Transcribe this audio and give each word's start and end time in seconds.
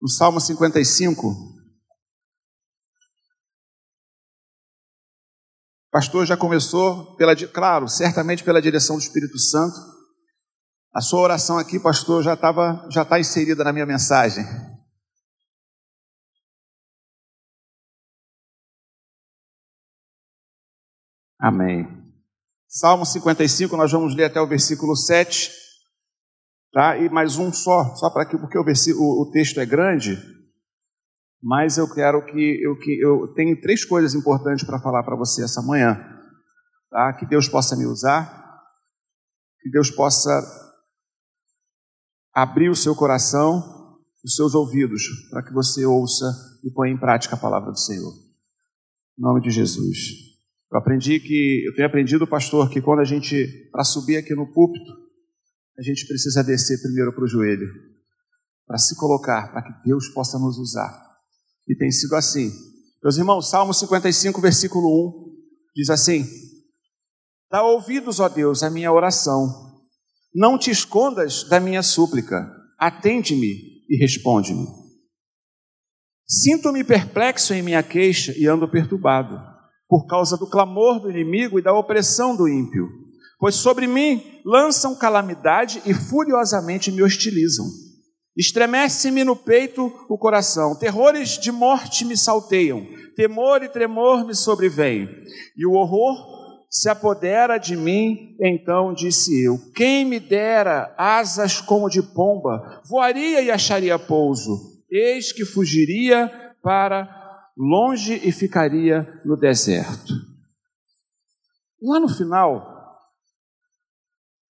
no 0.00 0.08
Salmo 0.08 0.40
55. 0.40 1.28
O 1.28 1.54
pastor 5.90 6.26
já 6.26 6.36
começou, 6.36 7.16
pela, 7.16 7.34
claro, 7.48 7.88
certamente 7.88 8.44
pela 8.44 8.60
direção 8.60 8.96
do 8.96 9.02
Espírito 9.02 9.38
Santo. 9.38 9.76
A 10.94 11.00
sua 11.00 11.20
oração 11.20 11.58
aqui, 11.58 11.78
pastor, 11.78 12.22
já 12.22 12.34
estava, 12.34 12.86
já 12.90 13.02
está 13.02 13.18
inserida 13.18 13.64
na 13.64 13.72
minha 13.72 13.86
mensagem. 13.86 14.44
Amém. 21.38 21.86
Salmo 22.68 23.06
55, 23.06 23.76
nós 23.76 23.92
vamos 23.92 24.14
ler 24.14 24.24
até 24.24 24.40
o 24.40 24.46
versículo 24.46 24.96
7, 24.96 25.50
tá? 26.76 26.98
E 26.98 27.08
mais 27.08 27.38
um 27.38 27.50
só, 27.50 27.94
só 27.94 28.10
para 28.10 28.26
que 28.26 28.36
porque 28.36 28.58
o, 28.58 28.62
versículo, 28.62 29.22
o 29.22 29.30
texto 29.30 29.58
é 29.58 29.64
grande, 29.64 30.22
mas 31.42 31.78
eu 31.78 31.90
quero 31.90 32.22
que 32.26 32.62
eu 32.62 32.76
que 32.78 33.00
eu 33.00 33.28
tenho 33.28 33.58
três 33.62 33.82
coisas 33.82 34.14
importantes 34.14 34.62
para 34.62 34.78
falar 34.78 35.02
para 35.02 35.16
você 35.16 35.42
essa 35.42 35.62
manhã, 35.62 35.98
tá? 36.90 37.14
Que 37.14 37.24
Deus 37.24 37.48
possa 37.48 37.74
me 37.76 37.86
usar, 37.86 38.60
que 39.62 39.70
Deus 39.70 39.90
possa 39.90 40.30
abrir 42.34 42.68
o 42.68 42.76
seu 42.76 42.94
coração, 42.94 43.96
os 44.22 44.34
seus 44.36 44.54
ouvidos, 44.54 45.02
para 45.30 45.42
que 45.42 45.54
você 45.54 45.86
ouça 45.86 46.26
e 46.62 46.70
ponha 46.70 46.92
em 46.92 46.98
prática 46.98 47.36
a 47.36 47.40
palavra 47.40 47.72
do 47.72 47.78
Senhor. 47.78 48.12
Em 49.18 49.22
nome 49.22 49.40
de 49.40 49.48
Jesus. 49.48 49.96
Eu 50.70 50.78
aprendi 50.78 51.20
que, 51.20 51.64
eu 51.66 51.74
tenho 51.74 51.88
aprendido, 51.88 52.26
pastor, 52.26 52.68
que 52.68 52.82
quando 52.82 53.00
a 53.00 53.04
gente, 53.04 53.46
para 53.72 53.82
subir 53.82 54.18
aqui 54.18 54.34
no 54.34 54.52
púlpito, 54.52 55.05
a 55.78 55.82
gente 55.82 56.06
precisa 56.06 56.42
descer 56.42 56.80
primeiro 56.80 57.12
para 57.12 57.24
o 57.24 57.28
joelho, 57.28 57.68
para 58.66 58.78
se 58.78 58.96
colocar, 58.96 59.52
para 59.52 59.62
que 59.62 59.88
Deus 59.88 60.08
possa 60.08 60.38
nos 60.38 60.58
usar. 60.58 60.92
E 61.68 61.76
tem 61.76 61.90
sido 61.90 62.14
assim. 62.14 62.50
Meus 63.02 63.16
irmãos, 63.16 63.50
Salmo 63.50 63.74
55, 63.74 64.40
versículo 64.40 64.86
1, 64.86 65.36
diz 65.74 65.90
assim: 65.90 66.24
Dá 67.50 67.62
ouvidos, 67.62 68.20
ó 68.20 68.28
Deus, 68.28 68.62
à 68.62 68.70
minha 68.70 68.92
oração, 68.92 69.82
não 70.34 70.58
te 70.58 70.70
escondas 70.70 71.44
da 71.44 71.60
minha 71.60 71.82
súplica, 71.82 72.50
atende-me 72.78 73.84
e 73.88 73.96
responde-me. 73.96 74.66
Sinto-me 76.28 76.82
perplexo 76.82 77.54
em 77.54 77.62
minha 77.62 77.82
queixa 77.82 78.34
e 78.36 78.46
ando 78.46 78.68
perturbado 78.68 79.38
por 79.88 80.06
causa 80.06 80.36
do 80.36 80.48
clamor 80.48 81.00
do 81.00 81.10
inimigo 81.10 81.58
e 81.58 81.62
da 81.62 81.72
opressão 81.72 82.36
do 82.36 82.48
ímpio. 82.48 83.05
Pois 83.38 83.54
sobre 83.56 83.86
mim 83.86 84.40
lançam 84.44 84.94
calamidade 84.94 85.82
e 85.84 85.92
furiosamente 85.92 86.90
me 86.90 87.02
hostilizam. 87.02 87.66
Estremece-me 88.36 89.24
no 89.24 89.34
peito 89.34 89.92
o 90.08 90.18
coração, 90.18 90.78
terrores 90.78 91.38
de 91.38 91.50
morte 91.50 92.04
me 92.04 92.16
salteiam, 92.16 92.86
temor 93.14 93.62
e 93.62 93.68
tremor 93.68 94.26
me 94.26 94.34
sobrevêm, 94.34 95.08
e 95.56 95.66
o 95.66 95.72
horror 95.72 96.36
se 96.70 96.90
apodera 96.90 97.56
de 97.56 97.74
mim, 97.74 98.36
então 98.40 98.92
disse 98.92 99.42
eu: 99.42 99.58
Quem 99.74 100.04
me 100.04 100.20
dera 100.20 100.94
asas 100.98 101.60
como 101.60 101.88
de 101.88 102.02
pomba, 102.02 102.82
voaria 102.86 103.40
e 103.40 103.50
acharia 103.50 103.98
pouso, 103.98 104.84
eis 104.90 105.32
que 105.32 105.46
fugiria 105.46 106.30
para 106.62 107.08
longe 107.56 108.20
e 108.22 108.30
ficaria 108.30 109.08
no 109.24 109.36
deserto. 109.36 110.12
Lá 111.80 111.98
no 111.98 112.08
final, 112.08 112.75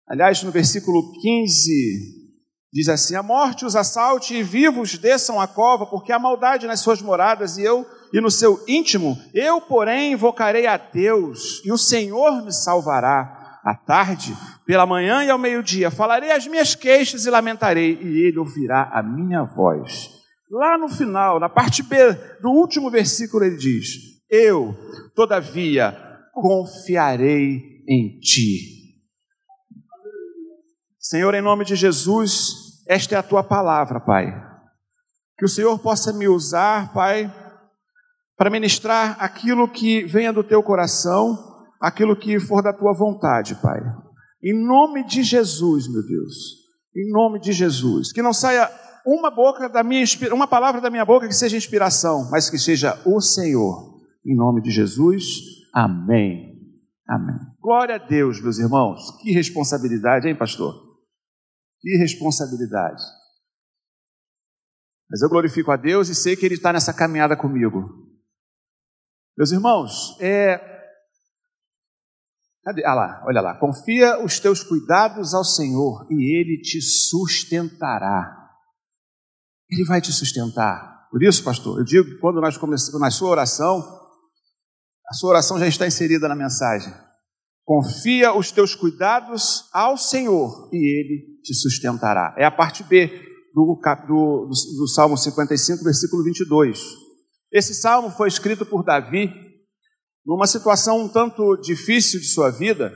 aliás, 0.08 0.42
no 0.42 0.50
versículo 0.50 1.12
15, 1.20 1.72
diz 2.72 2.88
assim: 2.88 3.14
A 3.14 3.22
morte 3.22 3.64
os 3.64 3.74
assalte 3.74 4.34
e 4.34 4.42
vivos 4.42 4.96
desçam 4.98 5.40
a 5.40 5.46
cova, 5.46 5.86
porque 5.86 6.12
há 6.12 6.18
maldade 6.18 6.66
nas 6.66 6.80
suas 6.80 7.02
moradas, 7.02 7.56
e 7.56 7.62
eu, 7.62 7.86
e 8.12 8.20
no 8.20 8.30
seu 8.30 8.62
íntimo, 8.68 9.16
eu, 9.34 9.60
porém, 9.60 10.12
invocarei 10.12 10.66
a 10.66 10.76
Deus, 10.76 11.62
e 11.64 11.72
o 11.72 11.78
Senhor 11.78 12.44
me 12.44 12.52
salvará. 12.52 13.34
À 13.64 13.75
tarde, 13.75 14.32
pela 14.64 14.86
manhã 14.86 15.25
e 15.25 15.31
ao 15.31 15.36
meio-dia, 15.36 15.91
falarei 15.91 16.31
as 16.31 16.47
minhas 16.47 16.76
queixas 16.76 17.26
e 17.26 17.31
lamentarei, 17.31 17.98
e 18.00 18.28
ele 18.28 18.38
ouvirá 18.38 18.88
a 18.92 19.02
minha 19.02 19.42
voz. 19.42 20.08
Lá 20.48 20.78
no 20.78 20.88
final, 20.88 21.41
na 21.41 21.48
parte 21.48 21.82
B 21.82 21.97
do 22.41 22.50
último 22.50 22.88
versículo, 22.88 23.44
ele 23.44 23.56
diz: 23.56 23.88
Eu, 24.31 24.72
todavia, 25.16 25.97
confiarei 26.32 27.82
em 27.88 28.20
ti. 28.20 28.75
Senhor, 31.09 31.33
em 31.37 31.41
nome 31.41 31.65
de 31.65 31.77
Jesus, 31.77 32.83
esta 32.89 33.15
é 33.15 33.19
a 33.19 33.22
tua 33.22 33.44
palavra, 33.44 34.00
Pai. 34.00 34.27
Que 35.39 35.44
o 35.44 35.49
Senhor 35.49 35.78
possa 35.78 36.12
me 36.12 36.27
usar, 36.27 36.93
Pai, 36.93 37.33
para 38.37 38.50
ministrar 38.50 39.17
aquilo 39.21 39.69
que 39.69 40.03
venha 40.03 40.33
do 40.33 40.43
teu 40.43 40.61
coração, 40.65 41.39
aquilo 41.81 42.17
que 42.17 42.41
for 42.41 42.61
da 42.61 42.72
tua 42.72 42.93
vontade, 42.93 43.55
Pai. 43.62 43.78
Em 44.43 44.53
nome 44.53 45.06
de 45.06 45.22
Jesus, 45.22 45.87
meu 45.87 46.03
Deus. 46.05 46.34
Em 46.97 47.09
nome 47.12 47.38
de 47.38 47.53
Jesus. 47.53 48.12
Que 48.12 48.21
não 48.21 48.33
saia 48.33 48.69
uma 49.06 49.31
boca 49.31 49.69
da 49.69 49.84
minha 49.84 50.05
uma 50.33 50.49
palavra 50.49 50.81
da 50.81 50.91
minha 50.91 51.05
boca 51.05 51.28
que 51.28 51.34
seja 51.37 51.56
inspiração, 51.56 52.28
mas 52.33 52.50
que 52.50 52.59
seja 52.59 53.00
o 53.06 53.21
Senhor. 53.21 53.94
Em 54.27 54.34
nome 54.34 54.61
de 54.61 54.73
Jesus. 54.73 55.25
Amém. 55.73 56.53
Amém. 57.09 57.37
Glória 57.62 57.94
a 57.94 57.99
Deus, 57.99 58.43
meus 58.43 58.59
irmãos. 58.59 59.17
Que 59.23 59.31
responsabilidade, 59.31 60.27
hein, 60.27 60.34
pastor? 60.34 60.85
Que 61.86 61.97
responsabilidade. 61.98 63.00
Mas 65.08 65.22
eu 65.22 65.28
glorifico 65.28 65.70
a 65.70 65.76
Deus 65.76 66.08
e 66.08 66.16
sei 66.16 66.34
que 66.34 66.44
Ele 66.44 66.56
está 66.56 66.72
nessa 66.72 66.92
caminhada 66.92 67.36
comigo. 67.36 68.10
Meus 69.38 69.52
irmãos, 69.52 70.20
é. 70.20 70.56
Ah 72.84 72.92
lá, 72.92 73.25
olha 73.25 73.41
lá. 73.41 73.56
Confia 73.60 74.20
os 74.25 74.41
teus 74.41 74.64
cuidados 74.64 75.32
ao 75.32 75.44
Senhor 75.44 76.08
e 76.10 76.36
Ele 76.36 76.60
te 76.60 76.82
sustentará. 76.82 78.36
Ele 79.70 79.84
vai 79.84 80.00
te 80.00 80.12
sustentar. 80.12 81.08
Por 81.08 81.22
isso, 81.22 81.44
pastor, 81.44 81.78
eu 81.78 81.84
digo 81.84 82.04
que 82.04 82.19
quando 82.19 82.41
nós 82.41 82.58
começamos 82.58 83.00
na 83.00 83.12
sua 83.12 83.30
oração, 83.30 83.78
a 85.08 85.14
sua 85.14 85.30
oração 85.30 85.56
já 85.56 85.69
está 85.69 85.86
inserida 85.86 86.26
na 86.26 86.34
mensagem. 86.34 86.92
Confia 87.64 88.36
os 88.36 88.50
teus 88.50 88.75
cuidados 88.75 89.69
ao 89.72 89.96
Senhor 89.96 90.69
e 90.72 90.78
Ele 90.78 91.35
te 91.46 91.54
sustentará. 91.54 92.34
É 92.36 92.44
a 92.44 92.50
parte 92.50 92.82
B 92.82 93.06
do, 93.54 93.80
do, 94.08 94.48
do, 94.48 94.88
Salmo 94.88 95.16
55, 95.16 95.84
versículo 95.84 96.24
22. 96.24 96.80
Esse 97.52 97.74
salmo 97.74 98.10
foi 98.10 98.28
escrito 98.28 98.66
por 98.66 98.84
Davi 98.84 99.32
numa 100.26 100.48
situação 100.48 101.02
um 101.02 101.08
tanto 101.08 101.56
difícil 101.58 102.18
de 102.18 102.26
sua 102.26 102.50
vida. 102.50 102.92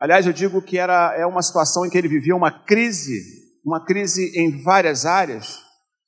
Aliás, 0.00 0.24
eu 0.26 0.32
digo 0.32 0.62
que 0.62 0.78
era 0.78 1.14
é 1.16 1.26
uma 1.26 1.42
situação 1.42 1.84
em 1.84 1.90
que 1.90 1.98
ele 1.98 2.08
vivia 2.08 2.36
uma 2.36 2.50
crise, 2.50 3.20
uma 3.64 3.84
crise 3.84 4.32
em 4.38 4.62
várias 4.62 5.04
áreas. 5.04 5.60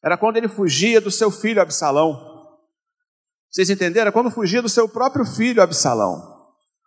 Era 0.02 0.16
quando 0.16 0.36
ele 0.36 0.48
fugia 0.48 1.00
do 1.00 1.10
seu 1.10 1.30
filho 1.30 1.60
Absalão. 1.60 2.32
Vocês 3.50 3.68
entenderam? 3.68 4.12
Quando 4.12 4.30
fugia 4.30 4.62
do 4.62 4.68
seu 4.68 4.88
próprio 4.88 5.24
filho 5.24 5.60
Absalão. 5.60 6.34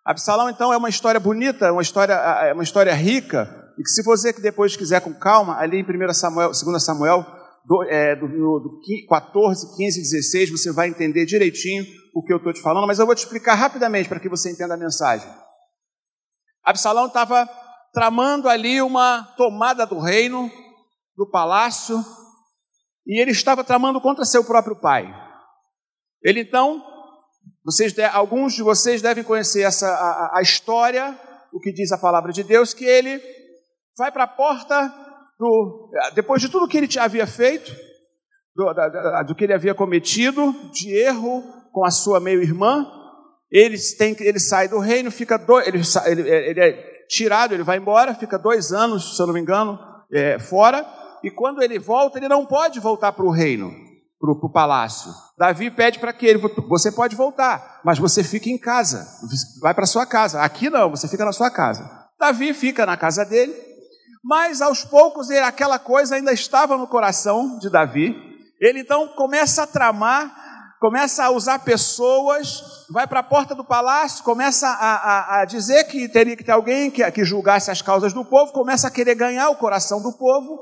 Absalão, 0.05 0.49
então, 0.49 0.71
é 0.71 0.77
uma 0.77 0.87
história 0.87 1.19
bonita, 1.19 1.71
uma 1.73 1.81
história, 1.81 2.13
é 2.13 2.53
uma 2.53 2.63
história 2.63 2.93
rica, 2.93 3.66
e 3.77 3.83
que 3.83 3.89
se 3.89 4.03
você 4.03 4.33
que 4.33 4.41
depois 4.41 4.75
quiser 4.75 5.01
com 5.01 5.13
calma, 5.13 5.57
ali 5.57 5.77
em 5.79 5.83
1 5.83 6.13
Samuel, 6.13 6.51
2 6.51 6.83
Samuel, 6.83 7.25
do, 7.63 7.83
é, 7.83 8.15
do, 8.15 8.27
do 8.27 8.81
14, 9.07 9.75
15, 9.75 10.01
16, 10.01 10.49
você 10.49 10.71
vai 10.71 10.87
entender 10.87 11.25
direitinho 11.25 11.85
o 12.15 12.23
que 12.23 12.33
eu 12.33 12.37
estou 12.37 12.53
te 12.53 12.61
falando, 12.61 12.87
mas 12.87 12.97
eu 12.97 13.05
vou 13.05 13.13
te 13.13 13.19
explicar 13.19 13.55
rapidamente 13.55 14.09
para 14.09 14.19
que 14.19 14.29
você 14.29 14.49
entenda 14.49 14.73
a 14.73 14.77
mensagem. 14.77 15.29
Absalão 16.63 17.07
estava 17.07 17.47
tramando 17.93 18.49
ali 18.49 18.81
uma 18.81 19.23
tomada 19.37 19.85
do 19.85 19.99
reino, 19.99 20.49
do 21.15 21.29
palácio, 21.29 22.03
e 23.05 23.21
ele 23.21 23.31
estava 23.31 23.63
tramando 23.63 24.01
contra 24.01 24.25
seu 24.25 24.43
próprio 24.43 24.75
pai. 24.79 25.07
Ele 26.23 26.41
então, 26.41 26.83
vocês, 27.63 27.93
alguns 28.11 28.53
de 28.53 28.63
vocês 28.63 29.01
devem 29.01 29.23
conhecer 29.23 29.61
essa 29.61 29.87
a, 29.87 30.39
a 30.39 30.41
história, 30.41 31.19
o 31.53 31.59
que 31.59 31.71
diz 31.71 31.91
a 31.91 31.97
palavra 31.97 32.31
de 32.31 32.43
Deus, 32.43 32.73
que 32.73 32.85
ele 32.85 33.36
vai 33.97 34.11
para 34.11 34.23
a 34.23 34.27
porta 34.27 34.93
do, 35.39 35.91
depois 36.13 36.41
de 36.41 36.49
tudo 36.49 36.67
que 36.67 36.77
ele 36.77 36.87
havia 36.99 37.25
feito, 37.25 37.71
do, 38.55 38.65
do 39.27 39.35
que 39.35 39.43
ele 39.43 39.53
havia 39.53 39.73
cometido 39.73 40.53
de 40.71 40.91
erro 40.91 41.43
com 41.71 41.85
a 41.85 41.91
sua 41.91 42.19
meio-irmã, 42.19 42.85
ele, 43.51 43.77
tem, 43.97 44.15
ele 44.19 44.39
sai 44.39 44.67
do 44.67 44.79
reino, 44.79 45.11
fica 45.11 45.37
dois, 45.37 45.67
ele, 45.67 45.81
ele, 46.05 46.29
ele, 46.29 46.59
é 46.59 46.97
tirado, 47.07 47.53
ele 47.53 47.63
vai 47.63 47.77
embora, 47.77 48.13
fica 48.13 48.37
dois 48.37 48.71
anos, 48.71 49.15
se 49.15 49.21
eu 49.21 49.27
não 49.27 49.33
me 49.33 49.39
engano, 49.39 49.79
é, 50.11 50.37
fora, 50.39 50.85
e 51.23 51.31
quando 51.31 51.61
ele 51.61 51.79
volta, 51.79 52.17
ele 52.17 52.27
não 52.27 52.45
pode 52.45 52.79
voltar 52.79 53.11
para 53.13 53.25
o 53.25 53.31
reino, 53.31 53.71
para 54.19 54.31
o 54.31 54.51
palácio. 54.51 55.11
Davi 55.37 55.71
pede 55.71 55.99
para 55.99 56.11
que 56.11 56.25
ele, 56.25 56.39
você 56.67 56.91
pode 56.91 57.15
voltar, 57.15 57.81
mas 57.85 57.97
você 57.97 58.23
fica 58.23 58.49
em 58.49 58.57
casa, 58.57 59.07
vai 59.61 59.73
para 59.73 59.85
sua 59.85 60.05
casa. 60.05 60.41
Aqui 60.41 60.69
não, 60.69 60.89
você 60.89 61.07
fica 61.07 61.23
na 61.23 61.31
sua 61.31 61.49
casa. 61.49 61.89
Davi 62.19 62.53
fica 62.53 62.85
na 62.85 62.97
casa 62.97 63.23
dele, 63.23 63.53
mas 64.27 64.61
aos 64.61 64.83
poucos 64.83 65.31
aquela 65.31 65.79
coisa 65.79 66.15
ainda 66.15 66.33
estava 66.33 66.77
no 66.77 66.87
coração 66.87 67.57
de 67.57 67.69
Davi, 67.69 68.13
Ele 68.59 68.81
então 68.81 69.07
começa 69.15 69.63
a 69.63 69.67
tramar 69.67 70.45
começa 70.79 71.23
a 71.23 71.31
usar 71.31 71.59
pessoas, 71.59 72.85
vai 72.91 73.07
para 73.07 73.21
a 73.21 73.23
porta 73.23 73.55
do 73.55 73.63
palácio, 73.63 74.23
começa 74.23 74.67
a, 74.67 74.95
a, 74.95 75.41
a, 75.41 75.45
dizer 75.45 75.85
que 75.85 76.07
teria 76.07 76.35
que 76.37 76.43
ter 76.43 76.51
alguém 76.51 76.91
que, 76.91 77.09
que 77.11 77.25
julgasse 77.25 77.71
as 77.71 77.81
causas 77.81 78.13
do 78.13 78.23
povo, 78.23 78.51
começa 78.51 78.87
a 78.87 78.91
querer 78.91 79.15
ganhar 79.15 79.49
o 79.49 79.57
coração 79.57 80.01
do 80.01 80.15
povo, 80.15 80.59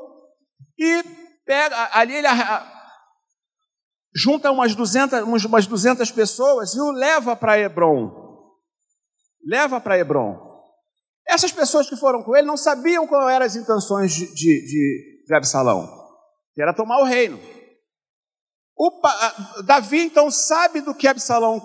e 0.77 1.03
pega, 1.45 1.89
ali 1.91 2.15
ele 2.15 2.27
a, 2.27 2.65
junta 4.15 4.51
umas 4.51 4.73
200, 4.73 5.21
umas 5.23 5.67
200 5.67 6.09
pessoas 6.11 6.73
e 6.73 6.79
o 6.79 6.91
leva 6.91 7.35
para 7.35 7.59
Hebron. 7.59 8.23
Leva 9.45 9.81
para 9.81 9.99
Hebron. 9.99 10.44
Essas 11.35 11.51
pessoas 11.51 11.89
que 11.89 11.97
foram 11.97 12.23
com 12.23 12.33
ele 12.33 12.47
não 12.47 12.55
sabiam 12.55 13.05
qual 13.05 13.29
eram 13.29 13.45
as 13.45 13.57
intenções 13.57 14.13
de, 14.13 14.25
de, 14.33 15.25
de, 15.27 15.35
Absalão, 15.35 15.85
que 16.53 16.61
era 16.61 16.73
tomar 16.73 17.01
o 17.01 17.03
reino. 17.03 17.37
O, 18.77 18.89
Davi 19.65 19.99
então 19.99 20.31
sabe 20.31 20.79
do 20.79 20.95
que 20.95 21.09
Absalão 21.09 21.61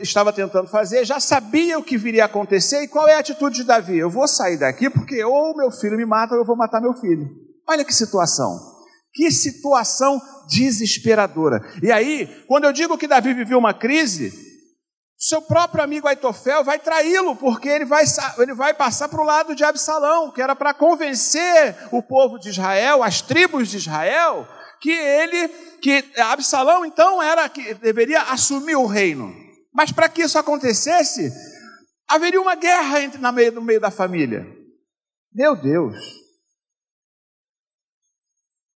estava 0.00 0.32
tentando 0.32 0.68
fazer, 0.68 1.04
já 1.04 1.20
sabia 1.20 1.78
o 1.78 1.84
que 1.84 1.96
viria 1.96 2.24
a 2.24 2.26
acontecer, 2.26 2.82
e 2.82 2.88
qual 2.88 3.06
é 3.06 3.14
a 3.14 3.20
atitude 3.20 3.58
de 3.58 3.64
Davi? 3.64 3.96
Eu 3.96 4.10
vou 4.10 4.26
sair 4.26 4.58
daqui 4.58 4.90
porque 4.90 5.22
ou 5.22 5.56
meu 5.56 5.70
filho 5.70 5.96
me 5.96 6.04
mata 6.04 6.34
ou 6.34 6.40
eu 6.40 6.44
vou 6.44 6.56
matar 6.56 6.80
meu 6.80 6.94
filho. 6.94 7.30
Olha 7.68 7.84
que 7.84 7.94
situação. 7.94 8.58
Que 9.14 9.30
situação 9.30 10.20
desesperadora. 10.48 11.60
E 11.80 11.92
aí, 11.92 12.26
quando 12.48 12.64
eu 12.64 12.72
digo 12.72 12.98
que 12.98 13.06
Davi 13.06 13.34
viveu 13.34 13.58
uma 13.58 13.72
crise, 13.72 14.51
seu 15.22 15.40
próprio 15.40 15.84
amigo 15.84 16.08
Aitofel 16.08 16.64
vai 16.64 16.80
traí-lo, 16.80 17.36
porque 17.36 17.68
ele 17.68 17.84
vai, 17.84 18.02
ele 18.38 18.54
vai 18.54 18.74
passar 18.74 19.08
para 19.08 19.20
o 19.20 19.24
lado 19.24 19.54
de 19.54 19.62
Absalão, 19.62 20.32
que 20.32 20.42
era 20.42 20.56
para 20.56 20.74
convencer 20.74 21.76
o 21.92 22.02
povo 22.02 22.40
de 22.40 22.48
Israel, 22.48 23.04
as 23.04 23.22
tribos 23.22 23.68
de 23.68 23.76
Israel, 23.76 24.48
que 24.80 24.90
ele, 24.90 25.46
que 25.80 26.04
Absalão 26.20 26.84
então 26.84 27.22
era 27.22 27.48
que 27.48 27.72
deveria 27.74 28.20
assumir 28.22 28.74
o 28.74 28.84
reino. 28.84 29.32
Mas 29.72 29.92
para 29.92 30.08
que 30.08 30.22
isso 30.22 30.36
acontecesse, 30.36 31.32
haveria 32.08 32.40
uma 32.40 32.56
guerra 32.56 33.00
entre 33.00 33.20
na 33.20 33.30
meio, 33.30 33.52
no 33.52 33.62
meio 33.62 33.80
da 33.80 33.92
família. 33.92 34.44
Meu 35.32 35.54
Deus. 35.54 35.96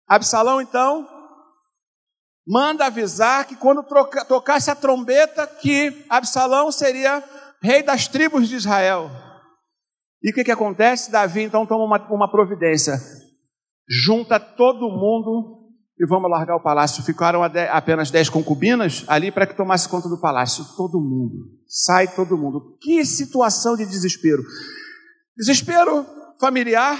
Absalão 0.07 0.61
então 0.61 1.14
manda 2.47 2.85
avisar 2.85 3.45
que 3.45 3.55
quando 3.55 3.83
troca, 3.83 4.23
tocasse 4.25 4.69
a 4.69 4.75
trombeta 4.75 5.47
que 5.47 6.05
Absalão 6.09 6.71
seria 6.71 7.23
rei 7.61 7.81
das 7.81 8.07
tribos 8.07 8.47
de 8.47 8.55
Israel. 8.55 9.09
E 10.21 10.31
o 10.31 10.33
que, 10.33 10.43
que 10.43 10.51
acontece? 10.51 11.11
Davi 11.11 11.43
então 11.43 11.65
toma 11.65 11.83
uma, 11.83 12.07
uma 12.09 12.31
providência, 12.31 12.93
junta 13.87 14.39
todo 14.39 14.89
mundo 14.89 15.65
e 15.99 16.05
vamos 16.07 16.29
largar 16.29 16.55
o 16.55 16.63
palácio. 16.63 17.03
Ficaram 17.03 17.41
apenas 17.43 18.11
dez 18.11 18.29
concubinas 18.29 19.03
ali 19.07 19.31
para 19.31 19.47
que 19.47 19.55
tomasse 19.55 19.87
conta 19.87 20.09
do 20.09 20.19
palácio. 20.19 20.65
Todo 20.75 20.99
mundo, 20.99 21.49
sai 21.67 22.07
todo 22.07 22.37
mundo. 22.37 22.77
Que 22.81 23.05
situação 23.05 23.75
de 23.75 23.85
desespero! 23.85 24.43
Desespero 25.37 26.05
familiar, 26.39 26.97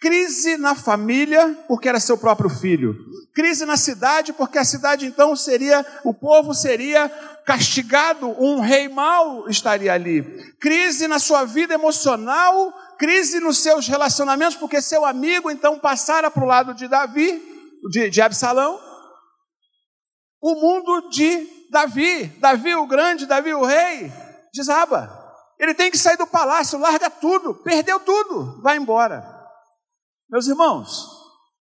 crise 0.00 0.56
na 0.56 0.74
família, 0.74 1.56
porque 1.68 1.88
era 1.88 2.00
seu 2.00 2.16
próprio 2.16 2.48
filho. 2.48 2.96
Crise 3.34 3.66
na 3.66 3.76
cidade, 3.76 4.32
porque 4.32 4.58
a 4.58 4.64
cidade 4.64 5.06
então 5.06 5.36
seria, 5.36 5.84
o 6.02 6.14
povo 6.14 6.54
seria 6.54 7.08
castigado, 7.44 8.28
um 8.42 8.60
rei 8.60 8.88
mau 8.88 9.48
estaria 9.48 9.92
ali. 9.92 10.22
Crise 10.58 11.06
na 11.06 11.18
sua 11.18 11.44
vida 11.44 11.74
emocional, 11.74 12.72
crise 12.98 13.40
nos 13.40 13.58
seus 13.58 13.86
relacionamentos, 13.86 14.56
porque 14.56 14.80
seu 14.80 15.04
amigo 15.04 15.50
então 15.50 15.78
passara 15.78 16.30
para 16.30 16.42
o 16.42 16.46
lado 16.46 16.74
de 16.74 16.88
Davi 16.88 17.42
de, 17.90 18.10
de 18.10 18.22
Absalão, 18.22 18.80
o 20.42 20.54
mundo 20.54 21.10
de 21.10 21.46
Davi, 21.70 22.26
Davi 22.40 22.74
o 22.74 22.86
grande, 22.86 23.26
Davi 23.26 23.52
o 23.52 23.64
rei, 23.64 24.10
desaba. 24.54 25.18
Ele 25.58 25.74
tem 25.74 25.90
que 25.90 25.98
sair 25.98 26.16
do 26.16 26.26
palácio, 26.26 26.78
larga 26.78 27.10
tudo, 27.10 27.54
perdeu 27.54 28.00
tudo, 28.00 28.62
vai 28.62 28.78
embora. 28.78 29.39
Meus 30.30 30.46
irmãos, 30.46 31.08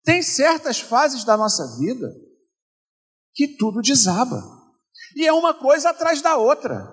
tem 0.03 0.21
certas 0.21 0.79
fases 0.79 1.23
da 1.23 1.37
nossa 1.37 1.77
vida 1.79 2.13
que 3.33 3.47
tudo 3.57 3.81
desaba. 3.81 4.43
E 5.15 5.25
é 5.25 5.31
uma 5.31 5.53
coisa 5.53 5.91
atrás 5.91 6.21
da 6.21 6.35
outra. 6.35 6.85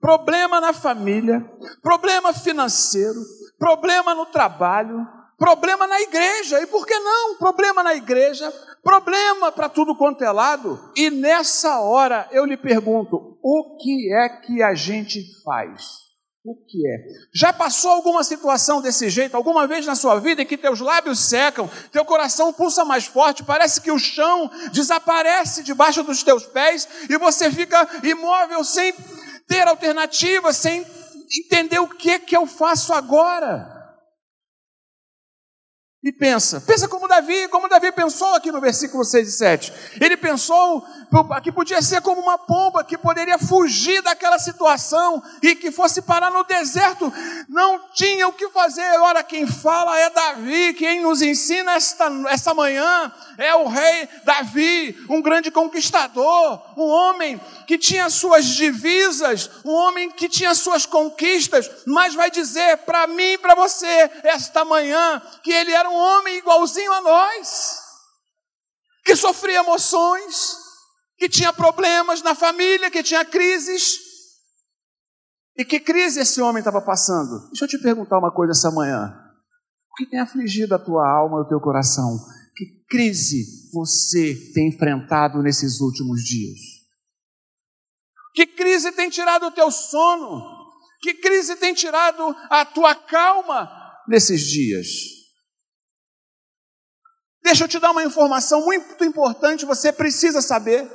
Problema 0.00 0.60
na 0.60 0.72
família, 0.72 1.44
problema 1.82 2.32
financeiro, 2.32 3.20
problema 3.58 4.14
no 4.14 4.26
trabalho, 4.26 5.06
problema 5.38 5.86
na 5.86 6.00
igreja, 6.00 6.60
e 6.60 6.66
por 6.66 6.86
que 6.86 6.98
não? 6.98 7.36
Problema 7.36 7.82
na 7.82 7.94
igreja, 7.94 8.50
problema 8.82 9.52
para 9.52 9.68
tudo 9.68 9.94
quanto 9.94 10.24
é 10.24 10.32
lado. 10.32 10.92
E 10.96 11.10
nessa 11.10 11.80
hora 11.80 12.26
eu 12.32 12.44
lhe 12.44 12.56
pergunto: 12.56 13.38
o 13.42 13.76
que 13.76 14.12
é 14.12 14.28
que 14.28 14.62
a 14.62 14.74
gente 14.74 15.20
faz? 15.42 16.11
O 16.44 16.56
que 16.56 16.88
é? 16.88 17.04
Já 17.32 17.52
passou 17.52 17.92
alguma 17.92 18.24
situação 18.24 18.80
desse 18.80 19.08
jeito, 19.08 19.36
alguma 19.36 19.64
vez 19.64 19.86
na 19.86 19.94
sua 19.94 20.18
vida 20.18 20.42
em 20.42 20.46
que 20.46 20.56
teus 20.56 20.80
lábios 20.80 21.20
secam, 21.20 21.70
teu 21.92 22.04
coração 22.04 22.52
pulsa 22.52 22.84
mais 22.84 23.06
forte, 23.06 23.44
parece 23.44 23.80
que 23.80 23.92
o 23.92 23.98
chão 23.98 24.50
desaparece 24.72 25.62
debaixo 25.62 26.02
dos 26.02 26.24
teus 26.24 26.44
pés 26.44 26.88
e 27.08 27.16
você 27.16 27.48
fica 27.48 27.88
imóvel 28.02 28.64
sem 28.64 28.92
ter 29.46 29.68
alternativa, 29.68 30.52
sem 30.52 30.84
entender 31.44 31.78
o 31.78 31.88
que 31.88 32.18
que 32.18 32.36
eu 32.36 32.44
faço 32.44 32.92
agora? 32.92 33.71
E 36.04 36.10
pensa, 36.10 36.60
pensa 36.60 36.88
como 36.88 37.06
Davi, 37.06 37.46
como 37.46 37.68
Davi 37.68 37.92
pensou 37.92 38.34
aqui 38.34 38.50
no 38.50 38.60
versículo 38.60 39.04
6 39.04 39.28
e 39.28 39.32
7. 39.32 39.72
Ele 40.00 40.16
pensou 40.16 40.84
que 41.44 41.52
podia 41.52 41.80
ser 41.80 42.00
como 42.00 42.20
uma 42.20 42.36
pomba 42.36 42.82
que 42.82 42.98
poderia 42.98 43.38
fugir 43.38 44.02
daquela 44.02 44.36
situação 44.36 45.22
e 45.40 45.54
que 45.54 45.70
fosse 45.70 46.02
parar 46.02 46.32
no 46.32 46.42
deserto. 46.42 47.12
Não 47.48 47.78
tinha 47.92 48.26
o 48.26 48.32
que 48.32 48.48
fazer. 48.48 48.98
Ora, 48.98 49.22
quem 49.22 49.46
fala 49.46 49.96
é 49.96 50.10
Davi, 50.10 50.74
quem 50.74 51.02
nos 51.02 51.22
ensina 51.22 51.74
esta, 51.74 52.10
esta 52.30 52.52
manhã 52.52 53.12
é 53.38 53.54
o 53.54 53.68
rei 53.68 54.08
Davi, 54.24 54.96
um 55.08 55.22
grande 55.22 55.52
conquistador, 55.52 56.62
um 56.76 56.88
homem 56.88 57.40
que 57.66 57.78
tinha 57.78 58.10
suas 58.10 58.46
divisas, 58.46 59.48
um 59.64 59.70
homem 59.70 60.10
que 60.10 60.28
tinha 60.28 60.52
suas 60.54 60.84
conquistas, 60.84 61.70
mas 61.86 62.14
vai 62.14 62.30
dizer 62.30 62.78
para 62.78 63.06
mim 63.06 63.34
e 63.34 63.38
para 63.38 63.54
você 63.54 64.10
esta 64.24 64.64
manhã 64.64 65.22
que 65.42 65.52
ele 65.52 65.72
era 65.72 65.91
um 65.91 65.91
homem 65.92 66.38
igualzinho 66.38 66.92
a 66.92 67.00
nós, 67.00 67.78
que 69.04 69.16
sofria 69.16 69.60
emoções, 69.60 70.56
que 71.16 71.28
tinha 71.28 71.52
problemas 71.52 72.22
na 72.22 72.34
família, 72.34 72.90
que 72.90 73.02
tinha 73.02 73.24
crises. 73.24 74.00
E 75.56 75.64
que 75.64 75.78
crise 75.78 76.20
esse 76.20 76.40
homem 76.40 76.60
estava 76.60 76.80
passando? 76.80 77.48
Deixa 77.48 77.64
eu 77.64 77.68
te 77.68 77.78
perguntar 77.78 78.18
uma 78.18 78.32
coisa 78.32 78.52
essa 78.52 78.70
manhã. 78.70 79.14
O 79.90 79.94
que 79.94 80.06
tem 80.06 80.18
afligido 80.18 80.74
a 80.74 80.78
tua 80.78 81.06
alma 81.06 81.38
e 81.38 81.42
o 81.42 81.48
teu 81.48 81.60
coração? 81.60 82.18
Que 82.56 82.64
crise 82.88 83.70
você 83.72 84.34
tem 84.54 84.68
enfrentado 84.68 85.42
nesses 85.42 85.80
últimos 85.80 86.22
dias? 86.22 86.58
Que 88.34 88.46
crise 88.46 88.92
tem 88.92 89.10
tirado 89.10 89.46
o 89.46 89.50
teu 89.50 89.70
sono? 89.70 90.42
Que 91.00 91.14
crise 91.14 91.56
tem 91.56 91.74
tirado 91.74 92.34
a 92.48 92.64
tua 92.64 92.94
calma 92.94 93.70
nesses 94.08 94.42
dias? 94.42 94.86
Deixa 97.42 97.64
eu 97.64 97.68
te 97.68 97.78
dar 97.78 97.90
uma 97.90 98.04
informação 98.04 98.64
muito 98.64 99.04
importante, 99.04 99.66
você 99.66 99.92
precisa 99.92 100.40
saber. 100.40 100.90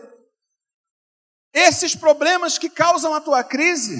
Esses 1.53 1.95
problemas 1.95 2.57
que 2.57 2.69
causam 2.69 3.13
a 3.13 3.21
tua 3.21 3.43
crise, 3.43 3.97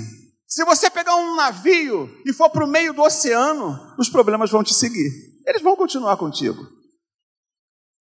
se 0.47 0.63
você 0.63 0.89
pegar 0.89 1.15
um 1.15 1.35
navio 1.35 2.09
e 2.25 2.31
for 2.31 2.49
para 2.49 2.63
o 2.63 2.67
meio 2.67 2.93
do 2.93 3.01
oceano, 3.01 3.77
os 3.97 4.09
problemas 4.09 4.49
vão 4.49 4.63
te 4.63 4.73
seguir. 4.73 5.11
Eles 5.45 5.61
vão 5.61 5.75
continuar 5.75 6.15
contigo. 6.17 6.61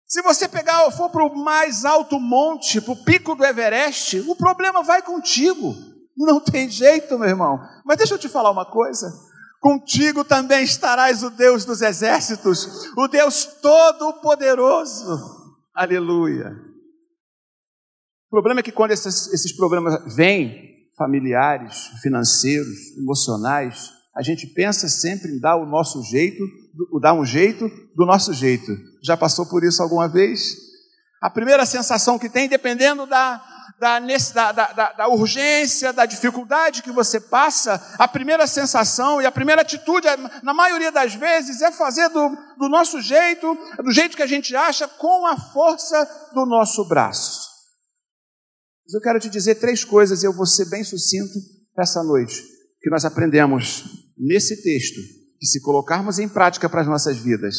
Se 0.07 0.21
você 0.21 0.47
pegar 0.47 0.85
ou 0.85 0.91
for 0.91 1.09
para 1.09 1.23
o 1.23 1.35
mais 1.35 1.85
alto 1.85 2.19
monte, 2.19 2.81
para 2.81 2.93
o 2.93 3.03
pico 3.03 3.35
do 3.35 3.45
Everest, 3.45 4.19
o 4.21 4.35
problema 4.35 4.81
vai 4.81 5.01
contigo. 5.01 5.75
Não 6.17 6.39
tem 6.39 6.69
jeito, 6.69 7.19
meu 7.19 7.29
irmão. 7.29 7.59
Mas 7.85 7.97
deixa 7.97 8.15
eu 8.15 8.17
te 8.17 8.27
falar 8.27 8.51
uma 8.51 8.65
coisa. 8.65 9.28
Contigo 9.59 10.23
também 10.23 10.63
estarás 10.63 11.21
o 11.21 11.29
Deus 11.29 11.65
dos 11.65 11.81
exércitos, 11.81 12.89
o 12.95 13.07
Deus 13.07 13.45
todo-poderoso. 13.61 15.19
Aleluia. 15.75 16.55
O 18.27 18.31
problema 18.31 18.61
é 18.61 18.63
que 18.63 18.71
quando 18.71 18.91
esses, 18.91 19.27
esses 19.33 19.55
problemas 19.55 20.15
vêm, 20.15 20.87
familiares, 20.97 21.87
financeiros, 22.01 22.97
emocionais, 22.97 23.91
a 24.15 24.21
gente 24.21 24.47
pensa 24.47 24.87
sempre 24.87 25.31
em 25.31 25.39
dar 25.39 25.55
o 25.55 25.65
nosso 25.65 26.03
jeito, 26.03 26.43
dar 27.01 27.13
um 27.13 27.25
jeito 27.25 27.69
do 27.95 28.05
nosso 28.05 28.33
jeito. 28.33 28.71
Já 29.03 29.17
passou 29.17 29.45
por 29.45 29.63
isso 29.63 29.81
alguma 29.81 30.07
vez? 30.07 30.55
A 31.21 31.29
primeira 31.29 31.65
sensação 31.65 32.19
que 32.19 32.29
tem, 32.29 32.47
dependendo 32.47 33.05
da, 33.05 33.41
da, 33.79 33.97
da, 33.99 34.51
da, 34.51 34.91
da, 34.91 35.07
urgência, 35.07 35.93
da 35.93 36.05
dificuldade 36.05 36.83
que 36.83 36.91
você 36.91 37.19
passa, 37.19 37.81
a 37.97 38.07
primeira 38.07 38.45
sensação 38.45 39.21
e 39.21 39.25
a 39.25 39.31
primeira 39.31 39.61
atitude, 39.61 40.05
na 40.43 40.53
maioria 40.53 40.91
das 40.91 41.15
vezes, 41.15 41.61
é 41.61 41.71
fazer 41.71 42.09
do, 42.09 42.29
do 42.57 42.67
nosso 42.67 43.01
jeito, 43.01 43.57
do 43.81 43.91
jeito 43.91 44.17
que 44.17 44.23
a 44.23 44.27
gente 44.27 44.53
acha, 44.55 44.87
com 44.87 45.25
a 45.25 45.37
força 45.37 46.29
do 46.33 46.45
nosso 46.45 46.85
braço. 46.89 47.47
Mas 48.85 48.93
eu 48.93 49.01
quero 49.01 49.19
te 49.19 49.29
dizer 49.29 49.55
três 49.55 49.85
coisas, 49.85 50.21
e 50.21 50.25
eu 50.25 50.33
vou 50.33 50.45
ser 50.45 50.69
bem 50.69 50.83
sucinto 50.83 51.39
essa 51.77 52.03
noite, 52.03 52.43
que 52.81 52.89
nós 52.89 53.05
aprendemos 53.05 53.85
nesse 54.17 54.61
texto, 54.61 54.99
que 55.39 55.45
se 55.45 55.61
colocarmos 55.61 56.19
em 56.19 56.27
prática 56.27 56.67
para 56.67 56.81
as 56.81 56.87
nossas 56.87 57.17
vidas, 57.17 57.55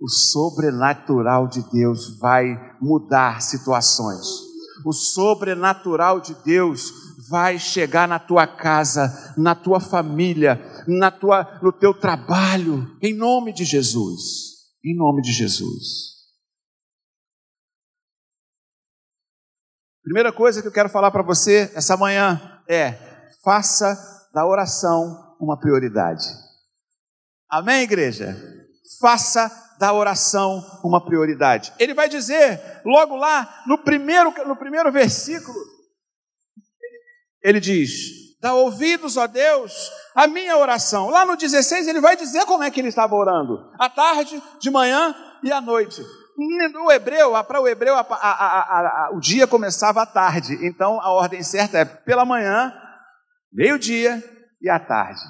o 0.00 0.08
sobrenatural 0.08 1.46
de 1.46 1.62
Deus 1.70 2.18
vai 2.18 2.56
mudar 2.80 3.42
situações 3.42 4.51
o 4.84 4.92
sobrenatural 4.92 6.20
de 6.20 6.34
Deus 6.44 6.90
vai 7.28 7.58
chegar 7.58 8.08
na 8.08 8.18
tua 8.18 8.46
casa, 8.46 9.34
na 9.36 9.54
tua 9.54 9.80
família, 9.80 10.60
na 10.86 11.10
tua, 11.10 11.58
no 11.62 11.72
teu 11.72 11.94
trabalho, 11.94 12.96
em 13.02 13.14
nome 13.14 13.52
de 13.52 13.64
Jesus. 13.64 14.52
Em 14.84 14.96
nome 14.96 15.22
de 15.22 15.32
Jesus. 15.32 16.12
Primeira 20.02 20.32
coisa 20.32 20.60
que 20.60 20.66
eu 20.66 20.72
quero 20.72 20.88
falar 20.88 21.12
para 21.12 21.22
você 21.22 21.70
essa 21.74 21.96
manhã 21.96 22.60
é: 22.68 22.92
faça 23.44 23.96
da 24.34 24.44
oração 24.46 25.36
uma 25.40 25.58
prioridade. 25.58 26.24
Amém, 27.48 27.82
igreja? 27.82 28.36
Faça 29.00 29.48
da 29.78 29.92
oração 29.92 30.62
uma 30.84 31.04
prioridade. 31.04 31.72
Ele 31.78 31.94
vai 31.94 32.08
dizer, 32.08 32.80
logo 32.84 33.16
lá, 33.16 33.62
no 33.66 33.78
primeiro, 33.78 34.32
no 34.46 34.56
primeiro 34.56 34.90
versículo, 34.92 35.58
ele 37.42 37.60
diz: 37.60 38.22
Dá 38.40 38.54
ouvidos, 38.54 39.16
ó 39.16 39.26
Deus, 39.26 39.90
a 40.14 40.26
minha 40.26 40.56
oração. 40.56 41.08
Lá 41.10 41.24
no 41.24 41.36
16, 41.36 41.86
ele 41.86 42.00
vai 42.00 42.16
dizer 42.16 42.44
como 42.44 42.64
é 42.64 42.70
que 42.70 42.80
ele 42.80 42.88
estava 42.88 43.14
orando: 43.14 43.70
à 43.78 43.88
tarde, 43.88 44.42
de 44.60 44.70
manhã 44.70 45.14
e 45.42 45.52
à 45.52 45.60
noite. 45.60 46.02
O 46.84 46.90
hebreu, 46.90 47.32
para 47.44 47.60
o 47.60 47.68
hebreu, 47.68 47.94
a, 47.94 48.00
a, 48.00 49.06
a, 49.06 49.10
o 49.12 49.20
dia 49.20 49.46
começava 49.46 50.02
à 50.02 50.06
tarde, 50.06 50.58
então 50.66 51.00
a 51.00 51.12
ordem 51.12 51.42
certa 51.42 51.78
é 51.78 51.84
pela 51.84 52.24
manhã, 52.24 52.72
meio-dia 53.52 54.22
e 54.60 54.68
à 54.68 54.80
tarde. 54.80 55.20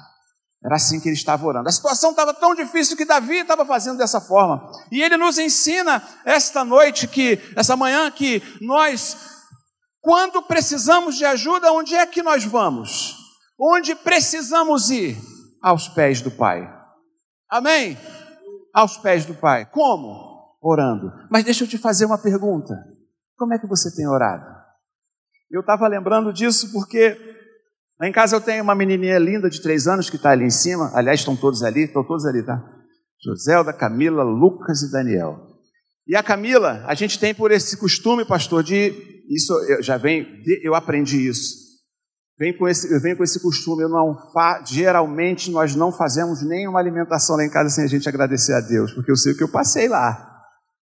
Era 0.65 0.75
assim 0.75 0.99
que 0.99 1.09
ele 1.09 1.15
estava 1.15 1.45
orando. 1.45 1.67
A 1.67 1.71
situação 1.71 2.11
estava 2.11 2.33
tão 2.33 2.55
difícil 2.55 2.95
que 2.95 3.03
Davi 3.03 3.39
estava 3.39 3.65
fazendo 3.65 3.97
dessa 3.97 4.21
forma. 4.21 4.71
E 4.89 5.01
ele 5.01 5.17
nos 5.17 5.37
ensina 5.37 6.01
esta 6.23 6.63
noite 6.63 7.05
que, 7.05 7.37
essa 7.55 7.75
manhã 7.75 8.09
que 8.09 8.41
nós, 8.61 9.17
quando 9.99 10.41
precisamos 10.41 11.17
de 11.17 11.25
ajuda, 11.25 11.73
onde 11.73 11.95
é 11.95 12.05
que 12.05 12.23
nós 12.23 12.45
vamos? 12.45 13.17
Onde 13.59 13.93
precisamos 13.93 14.89
ir? 14.89 15.17
Aos 15.61 15.89
pés 15.89 16.21
do 16.21 16.31
Pai. 16.31 16.69
Amém? 17.49 17.97
Aos 18.73 18.97
pés 18.97 19.25
do 19.25 19.33
Pai. 19.33 19.65
Como? 19.65 20.57
Orando. 20.61 21.11
Mas 21.29 21.43
deixa 21.43 21.65
eu 21.65 21.67
te 21.67 21.77
fazer 21.77 22.05
uma 22.05 22.17
pergunta. 22.17 22.73
Como 23.37 23.53
é 23.53 23.59
que 23.59 23.67
você 23.67 23.93
tem 23.93 24.07
orado? 24.07 24.45
Eu 25.51 25.59
estava 25.59 25.87
lembrando 25.87 26.31
disso 26.31 26.71
porque 26.71 27.32
Lá 28.03 28.09
em 28.09 28.11
casa 28.11 28.35
eu 28.35 28.41
tenho 28.41 28.61
uma 28.61 28.75
menininha 28.75 29.17
linda 29.17 29.49
de 29.49 29.61
três 29.61 29.87
anos 29.87 30.09
que 30.09 30.17
está 30.17 30.31
ali 30.31 30.43
em 30.43 30.49
cima. 30.49 30.91
Aliás, 30.93 31.21
estão 31.21 31.37
todos 31.37 31.63
ali, 31.63 31.85
estão 31.85 32.03
todos 32.03 32.25
ali, 32.25 32.43
tá? 32.43 32.61
Joselda, 33.23 33.71
Camila, 33.71 34.23
Lucas 34.23 34.81
e 34.81 34.91
Daniel. 34.91 35.39
E 36.05 36.13
a 36.13 36.21
Camila, 36.21 36.83
a 36.85 36.93
gente 36.95 37.17
tem 37.17 37.33
por 37.33 37.49
esse 37.49 37.77
costume, 37.77 38.25
pastor, 38.25 38.61
de 38.61 38.93
isso 39.29 39.53
eu 39.69 39.81
já 39.81 39.95
vem, 39.95 40.27
eu 40.61 40.75
aprendi 40.75 41.29
isso. 41.29 41.55
Vem 42.37 42.57
com 42.57 42.67
esse, 42.67 42.93
eu 42.93 42.99
venho 42.99 43.15
com 43.15 43.23
esse 43.23 43.41
costume, 43.41 43.83
eu 43.83 43.89
não 43.89 44.17
fa, 44.33 44.61
geralmente 44.67 45.49
nós 45.49 45.73
não 45.73 45.89
fazemos 45.89 46.45
nenhuma 46.45 46.79
alimentação 46.79 47.37
lá 47.37 47.45
em 47.45 47.49
casa 47.49 47.69
sem 47.69 47.85
a 47.85 47.87
gente 47.87 48.09
agradecer 48.09 48.51
a 48.51 48.59
Deus, 48.59 48.91
porque 48.91 49.11
eu 49.11 49.15
sei 49.15 49.31
o 49.31 49.37
que 49.37 49.43
eu 49.43 49.49
passei 49.49 49.87
lá. 49.87 50.29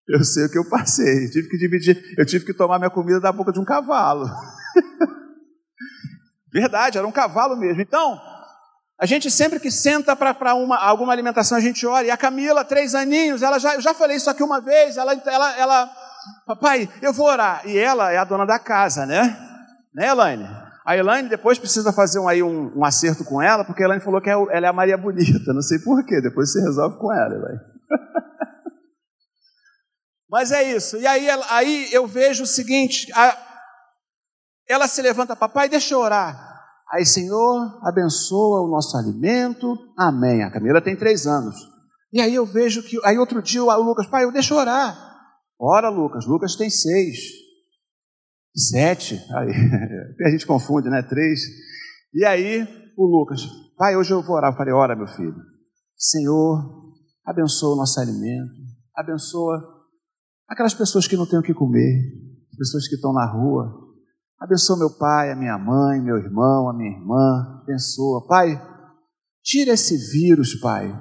Eu 0.09 0.23
sei 0.23 0.45
o 0.45 0.49
que 0.49 0.57
eu 0.57 0.67
passei. 0.67 1.25
Eu 1.25 1.29
tive 1.29 1.49
que 1.49 1.57
dividir, 1.59 2.03
eu 2.17 2.25
tive 2.25 2.45
que 2.45 2.53
tomar 2.55 2.79
minha 2.79 2.89
comida 2.89 3.19
da 3.19 3.31
boca 3.31 3.51
de 3.51 3.59
um 3.59 3.63
cavalo. 3.63 4.25
Verdade, 6.51 6.97
era 6.97 7.07
um 7.07 7.11
cavalo 7.11 7.55
mesmo. 7.55 7.81
Então, 7.81 8.19
a 8.99 9.05
gente 9.05 9.31
sempre 9.31 9.59
que 9.59 9.71
senta 9.71 10.15
para 10.15 10.35
alguma 10.51 11.11
alimentação, 11.11 11.57
a 11.57 11.61
gente 11.61 11.87
ora. 11.87 12.05
E 12.05 12.11
a 12.11 12.17
Camila, 12.17 12.63
três 12.63 12.93
aninhos, 12.93 13.41
ela 13.41 13.57
já, 13.57 13.73
eu 13.73 13.81
já 13.81 13.93
falei 13.93 14.17
isso 14.17 14.29
aqui 14.29 14.43
uma 14.43 14.61
vez, 14.61 14.95
ela, 14.95 15.13
ela, 15.13 15.57
ela, 15.57 15.91
papai, 16.45 16.87
eu 17.01 17.11
vou 17.11 17.25
orar. 17.27 17.61
E 17.65 17.77
ela 17.77 18.11
é 18.11 18.17
a 18.17 18.23
dona 18.23 18.45
da 18.45 18.59
casa, 18.59 19.05
né? 19.05 19.37
Né, 19.93 20.07
Elaine? 20.07 20.47
A 20.85 20.97
Elaine 20.97 21.29
depois 21.29 21.57
precisa 21.57 21.91
fazer 21.93 22.19
um, 22.19 22.27
aí 22.27 22.43
um, 22.43 22.71
um 22.77 22.85
acerto 22.85 23.23
com 23.23 23.41
ela, 23.41 23.63
porque 23.63 23.81
a 23.81 23.85
Elaine 23.85 24.03
falou 24.03 24.21
que 24.21 24.29
é, 24.29 24.33
ela 24.33 24.67
é 24.67 24.69
a 24.69 24.73
Maria 24.73 24.97
Bonita. 24.97 25.53
Não 25.53 25.61
sei 25.61 25.79
porquê, 25.79 26.21
depois 26.21 26.51
você 26.51 26.61
resolve 26.61 26.97
com 26.97 27.13
ela, 27.13 27.33
Elaine. 27.33 27.59
Mas 30.29 30.51
é 30.51 30.63
isso. 30.63 30.97
E 30.97 31.07
aí, 31.07 31.27
aí 31.49 31.89
eu 31.91 32.05
vejo 32.05 32.43
o 32.43 32.47
seguinte: 32.47 33.11
a, 33.13 33.37
ela 34.71 34.87
se 34.87 35.01
levanta, 35.01 35.35
papai, 35.35 35.67
deixa 35.67 35.93
eu 35.93 35.99
orar. 35.99 36.51
Aí, 36.91 37.05
Senhor, 37.05 37.79
abençoa 37.83 38.61
o 38.61 38.69
nosso 38.69 38.97
alimento. 38.97 39.77
Amém. 39.97 40.43
A 40.43 40.51
Camila 40.51 40.81
tem 40.81 40.95
três 40.95 41.25
anos. 41.25 41.55
E 42.11 42.19
aí 42.19 42.35
eu 42.35 42.45
vejo 42.45 42.83
que. 42.83 42.97
Aí 43.05 43.17
outro 43.17 43.41
dia 43.41 43.63
o 43.63 43.81
Lucas, 43.81 44.07
pai, 44.07 44.25
eu 44.25 44.31
deixo 44.31 44.55
orar. 44.55 44.97
Ora, 45.59 45.89
Lucas. 45.89 46.25
Lucas 46.25 46.55
tem 46.55 46.69
seis. 46.69 47.17
Sete. 48.53 49.15
Aí, 49.37 49.53
a 50.27 50.29
gente 50.29 50.45
confunde, 50.45 50.89
né? 50.89 51.01
Três. 51.01 51.39
E 52.13 52.25
aí 52.25 52.67
o 52.97 53.05
Lucas, 53.05 53.41
pai, 53.77 53.95
hoje 53.95 54.11
eu 54.11 54.21
vou 54.21 54.35
orar. 54.35 54.51
Eu 54.51 54.57
falei, 54.57 54.73
ora, 54.73 54.95
meu 54.95 55.07
filho. 55.07 55.35
Senhor, 55.95 56.93
abençoa 57.25 57.75
o 57.75 57.77
nosso 57.77 57.99
alimento. 58.01 58.51
Abençoa 58.95 59.61
aquelas 60.49 60.73
pessoas 60.73 61.07
que 61.07 61.15
não 61.15 61.25
têm 61.25 61.39
o 61.39 61.43
que 61.43 61.53
comer. 61.53 62.01
Pessoas 62.57 62.87
que 62.89 62.95
estão 62.95 63.13
na 63.13 63.25
rua 63.25 63.90
Abençoa 64.41 64.75
meu 64.75 64.89
pai, 64.89 65.31
a 65.31 65.35
minha 65.35 65.55
mãe, 65.55 66.01
meu 66.01 66.17
irmão, 66.17 66.67
a 66.67 66.73
minha 66.73 66.89
irmã. 66.89 67.61
Abençoa. 67.61 68.25
Pai, 68.25 68.59
tira 69.43 69.73
esse 69.73 69.95
vírus, 69.95 70.55
Pai. 70.55 70.91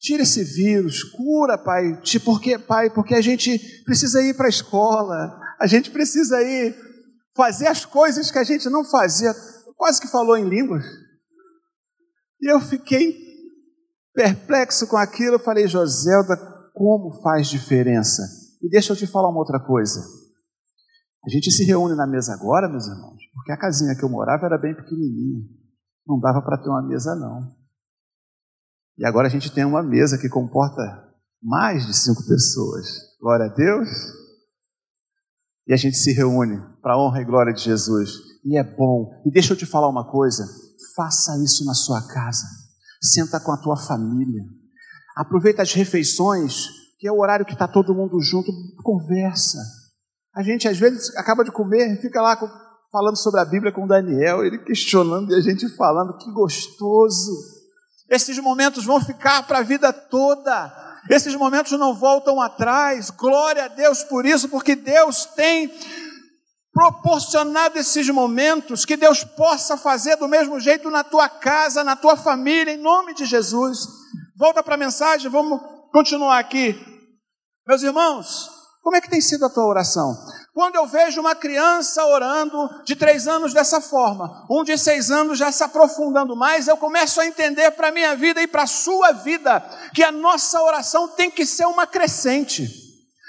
Tira 0.00 0.24
esse 0.24 0.42
vírus, 0.42 1.04
cura, 1.04 1.56
Pai. 1.56 2.02
Porque, 2.24 2.58
Pai, 2.58 2.90
porque 2.90 3.14
a 3.14 3.20
gente 3.20 3.60
precisa 3.84 4.20
ir 4.22 4.36
para 4.36 4.46
a 4.46 4.48
escola, 4.50 5.38
a 5.60 5.68
gente 5.68 5.92
precisa 5.92 6.42
ir 6.42 6.74
fazer 7.36 7.68
as 7.68 7.84
coisas 7.84 8.28
que 8.28 8.38
a 8.38 8.44
gente 8.44 8.68
não 8.68 8.84
fazia. 8.84 9.32
Quase 9.76 10.00
que 10.00 10.08
falou 10.08 10.36
em 10.36 10.48
línguas. 10.48 10.84
E 12.42 12.52
eu 12.52 12.60
fiquei 12.60 13.16
perplexo 14.12 14.88
com 14.88 14.96
aquilo. 14.96 15.36
Eu 15.36 15.44
falei, 15.44 15.68
Joselda, 15.68 16.36
como 16.74 17.22
faz 17.22 17.46
diferença? 17.46 18.22
E 18.60 18.68
deixa 18.68 18.92
eu 18.92 18.96
te 18.96 19.06
falar 19.06 19.28
uma 19.28 19.38
outra 19.38 19.60
coisa. 19.60 20.17
A 21.28 21.30
gente 21.30 21.50
se 21.50 21.62
reúne 21.62 21.94
na 21.94 22.06
mesa 22.06 22.32
agora, 22.32 22.70
meus 22.70 22.86
irmãos, 22.86 23.20
porque 23.34 23.52
a 23.52 23.56
casinha 23.58 23.94
que 23.94 24.02
eu 24.02 24.08
morava 24.08 24.46
era 24.46 24.56
bem 24.56 24.74
pequenininha. 24.74 25.44
Não 26.06 26.18
dava 26.18 26.40
para 26.40 26.56
ter 26.56 26.70
uma 26.70 26.80
mesa, 26.80 27.14
não. 27.14 27.54
E 28.96 29.04
agora 29.04 29.26
a 29.26 29.30
gente 29.30 29.52
tem 29.52 29.62
uma 29.62 29.82
mesa 29.82 30.16
que 30.16 30.26
comporta 30.30 30.80
mais 31.42 31.86
de 31.86 31.92
cinco 31.92 32.26
pessoas. 32.26 32.88
Glória 33.20 33.44
a 33.44 33.54
Deus. 33.54 33.90
E 35.66 35.74
a 35.74 35.76
gente 35.76 35.98
se 35.98 36.14
reúne 36.14 36.62
para 36.80 36.94
a 36.94 36.98
honra 36.98 37.20
e 37.20 37.26
glória 37.26 37.52
de 37.52 37.60
Jesus. 37.60 38.10
E 38.42 38.56
é 38.56 38.64
bom. 38.64 39.12
E 39.26 39.30
deixa 39.30 39.52
eu 39.52 39.56
te 39.58 39.66
falar 39.66 39.90
uma 39.90 40.10
coisa: 40.10 40.46
faça 40.96 41.36
isso 41.44 41.62
na 41.66 41.74
sua 41.74 42.08
casa. 42.08 42.46
Senta 43.02 43.38
com 43.38 43.52
a 43.52 43.58
tua 43.58 43.76
família. 43.76 44.44
Aproveita 45.14 45.60
as 45.60 45.74
refeições, 45.74 46.68
que 46.98 47.06
é 47.06 47.12
o 47.12 47.20
horário 47.20 47.44
que 47.44 47.52
está 47.52 47.68
todo 47.68 47.94
mundo 47.94 48.18
junto. 48.18 48.50
Conversa 48.82 49.58
a 50.34 50.42
gente 50.42 50.68
às 50.68 50.78
vezes 50.78 51.16
acaba 51.16 51.44
de 51.44 51.50
comer 51.50 51.92
e 51.92 52.00
fica 52.00 52.20
lá 52.20 52.36
falando 52.90 53.16
sobre 53.16 53.40
a 53.40 53.44
Bíblia 53.44 53.72
com 53.72 53.86
Daniel, 53.86 54.44
ele 54.44 54.58
questionando 54.58 55.30
e 55.30 55.34
a 55.34 55.40
gente 55.40 55.68
falando, 55.76 56.16
que 56.16 56.30
gostoso. 56.32 57.32
Esses 58.08 58.38
momentos 58.38 58.84
vão 58.84 59.00
ficar 59.00 59.46
para 59.46 59.58
a 59.58 59.62
vida 59.62 59.92
toda. 59.92 60.74
Esses 61.10 61.34
momentos 61.34 61.72
não 61.72 61.94
voltam 61.94 62.40
atrás. 62.40 63.10
Glória 63.10 63.64
a 63.64 63.68
Deus 63.68 64.02
por 64.04 64.24
isso, 64.24 64.48
porque 64.48 64.74
Deus 64.74 65.26
tem 65.26 65.70
proporcionado 66.72 67.78
esses 67.78 68.08
momentos, 68.08 68.84
que 68.84 68.96
Deus 68.96 69.24
possa 69.24 69.76
fazer 69.76 70.16
do 70.16 70.28
mesmo 70.28 70.60
jeito 70.60 70.90
na 70.90 71.02
tua 71.02 71.28
casa, 71.28 71.82
na 71.82 71.96
tua 71.96 72.16
família, 72.16 72.72
em 72.72 72.76
nome 72.76 73.14
de 73.14 73.24
Jesus. 73.24 73.80
Volta 74.38 74.62
para 74.62 74.76
a 74.76 74.78
mensagem, 74.78 75.28
vamos 75.28 75.60
continuar 75.92 76.38
aqui. 76.38 76.78
Meus 77.66 77.82
irmãos, 77.82 78.57
como 78.88 78.96
é 78.96 79.02
que 79.02 79.10
tem 79.10 79.20
sido 79.20 79.44
a 79.44 79.50
tua 79.50 79.66
oração? 79.66 80.16
Quando 80.54 80.76
eu 80.76 80.86
vejo 80.86 81.20
uma 81.20 81.34
criança 81.34 82.06
orando 82.06 82.82
de 82.86 82.96
três 82.96 83.28
anos 83.28 83.52
dessa 83.52 83.82
forma, 83.82 84.46
um 84.50 84.64
de 84.64 84.78
seis 84.78 85.10
anos 85.10 85.38
já 85.38 85.52
se 85.52 85.62
aprofundando 85.62 86.34
mais, 86.34 86.68
eu 86.68 86.76
começo 86.78 87.20
a 87.20 87.26
entender 87.26 87.70
para 87.72 87.88
a 87.88 87.92
minha 87.92 88.16
vida 88.16 88.40
e 88.40 88.46
para 88.46 88.62
a 88.62 88.66
sua 88.66 89.12
vida 89.12 89.60
que 89.92 90.02
a 90.02 90.10
nossa 90.10 90.62
oração 90.62 91.06
tem 91.06 91.30
que 91.30 91.44
ser 91.44 91.66
uma 91.66 91.86
crescente. 91.86 92.87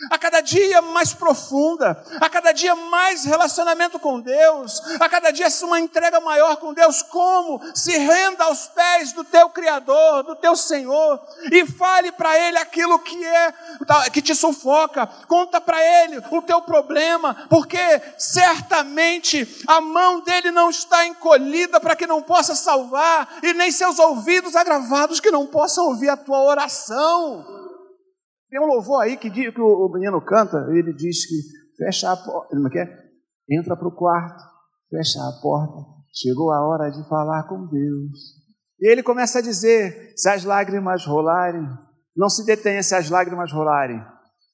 A 0.10 0.18
cada 0.18 0.42
dia 0.42 0.82
mais 0.82 1.14
profunda, 1.14 2.02
a 2.20 2.30
cada 2.30 2.52
dia 2.52 2.76
mais 2.76 3.26
relacionamento 3.26 4.00
com 4.00 4.20
Deus, 4.20 4.82
a 5.00 5.10
cada 5.10 5.32
dia 5.32 5.48
uma 5.64 5.80
entrega 5.80 6.20
maior 6.20 6.58
com 6.58 6.74
Deus. 6.74 7.02
Como? 7.02 7.62
Se 7.74 7.98
renda 7.98 8.46
aos 8.46 8.68
pés 8.68 9.12
do 9.14 9.24
teu 9.24 9.50
Criador, 9.50 10.24
do 10.24 10.36
teu 10.36 10.56
Senhor, 10.56 11.20
e 11.52 11.66
fale 11.66 12.12
para 12.12 12.38
Ele 12.38 12.58
aquilo 12.58 13.00
que 13.00 13.26
é 13.26 13.54
que 14.12 14.22
te 14.22 14.36
sufoca. 14.36 15.08
Conta 15.28 15.60
para 15.60 15.84
Ele 15.84 16.22
o 16.32 16.42
teu 16.42 16.62
problema, 16.62 17.48
porque 17.50 17.78
certamente 18.18 19.64
a 19.68 19.82
mão 19.82 20.22
dele 20.22 20.52
não 20.52 20.70
está 20.70 21.06
encolhida 21.06 21.80
para 21.80 21.96
que 21.96 22.08
não 22.08 22.22
possa 22.22 22.56
salvar, 22.56 23.40
e 23.44 23.54
nem 23.54 23.72
seus 23.72 24.00
ouvidos 24.00 24.56
agravados 24.56 25.20
que 25.20 25.32
não 25.32 25.46
possam 25.46 25.88
ouvir 25.88 26.10
a 26.10 26.18
tua 26.18 26.42
oração. 26.44 27.59
Tem 28.50 28.60
um 28.60 28.66
louvor 28.66 29.04
aí 29.04 29.16
que, 29.16 29.30
que 29.30 29.62
o 29.62 29.90
menino 29.94 30.20
canta, 30.22 30.68
ele 30.72 30.94
diz 30.94 31.26
que 31.28 31.36
fecha 31.78 32.12
a 32.12 32.18
porta, 32.18 32.54
ele 32.54 32.64
não 32.64 32.70
quer? 32.70 32.88
Entra 33.50 33.76
para 33.76 33.88
o 33.88 33.96
quarto, 33.96 34.44
fecha 34.90 35.20
a 35.20 35.42
porta, 35.42 35.86
chegou 36.14 36.52
a 36.52 36.68
hora 36.68 36.90
de 36.90 37.08
falar 37.08 37.48
com 37.48 37.68
Deus. 37.68 38.40
E 38.80 38.92
ele 38.92 39.04
começa 39.04 39.40
a 39.40 39.42
dizer: 39.42 40.14
se 40.16 40.30
as 40.30 40.44
lágrimas 40.44 41.06
rolarem, 41.06 41.68
não 42.16 42.30
se 42.30 42.46
detenha 42.46 42.82
se 42.82 42.96
as 42.96 43.10
lágrimas 43.10 43.52
rolarem, 43.52 44.04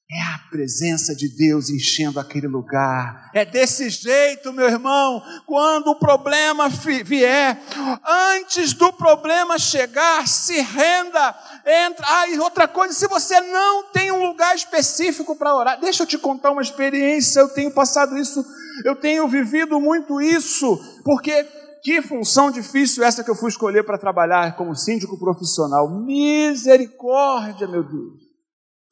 é 0.08 0.22
a 0.22 0.38
presença 0.50 1.16
de 1.16 1.28
Deus 1.28 1.68
enchendo 1.68 2.20
aquele 2.20 2.46
lugar. 2.46 3.28
É 3.34 3.44
desse 3.44 3.90
jeito, 3.90 4.52
meu 4.52 4.68
irmão, 4.68 5.20
quando 5.44 5.88
o 5.88 5.98
problema 5.98 6.68
vier, 6.68 7.60
antes 8.06 8.72
do 8.72 8.92
problema 8.92 9.58
chegar, 9.58 10.28
se 10.28 10.60
renda, 10.60 11.34
entra. 11.66 12.06
Ah, 12.08 12.28
e 12.28 12.38
outra 12.38 12.68
coisa, 12.68 12.94
se 12.94 13.08
você 13.08 13.40
não 13.40 13.90
tem 13.90 14.12
um 14.12 14.24
lugar 14.28 14.54
específico 14.54 15.34
para 15.34 15.56
orar, 15.56 15.80
deixa 15.80 16.04
eu 16.04 16.06
te 16.06 16.16
contar 16.16 16.52
uma 16.52 16.62
experiência, 16.62 17.40
eu 17.40 17.48
tenho 17.48 17.72
passado 17.72 18.16
isso, 18.16 18.44
eu 18.84 18.94
tenho 18.94 19.26
vivido 19.26 19.80
muito 19.80 20.20
isso, 20.20 20.78
porque 21.04 21.44
que 21.82 22.00
função 22.00 22.50
difícil 22.50 23.02
essa 23.02 23.24
que 23.24 23.30
eu 23.30 23.36
fui 23.36 23.48
escolher 23.48 23.84
para 23.84 23.98
trabalhar 23.98 24.56
como 24.56 24.74
síndico 24.74 25.18
profissional. 25.18 25.88
Misericórdia, 25.88 27.66
meu 27.66 27.82
Deus. 27.82 28.25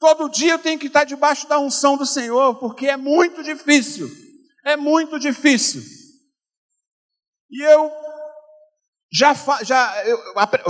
Todo 0.05 0.29
dia 0.29 0.53
eu 0.53 0.59
tenho 0.59 0.79
que 0.79 0.89
estar 0.89 1.05
debaixo 1.05 1.49
da 1.49 1.59
unção 1.59 1.97
do 1.97 2.05
Senhor, 2.05 2.57
porque 2.57 2.89
é 2.89 2.97
muito 2.97 3.43
difícil. 3.43 4.07
É 4.63 4.77
muito 4.77 5.19
difícil. 5.19 5.81
E 7.51 7.63
eu 7.63 7.91
já, 9.11 9.35
já 9.63 10.05
eu, 10.05 10.19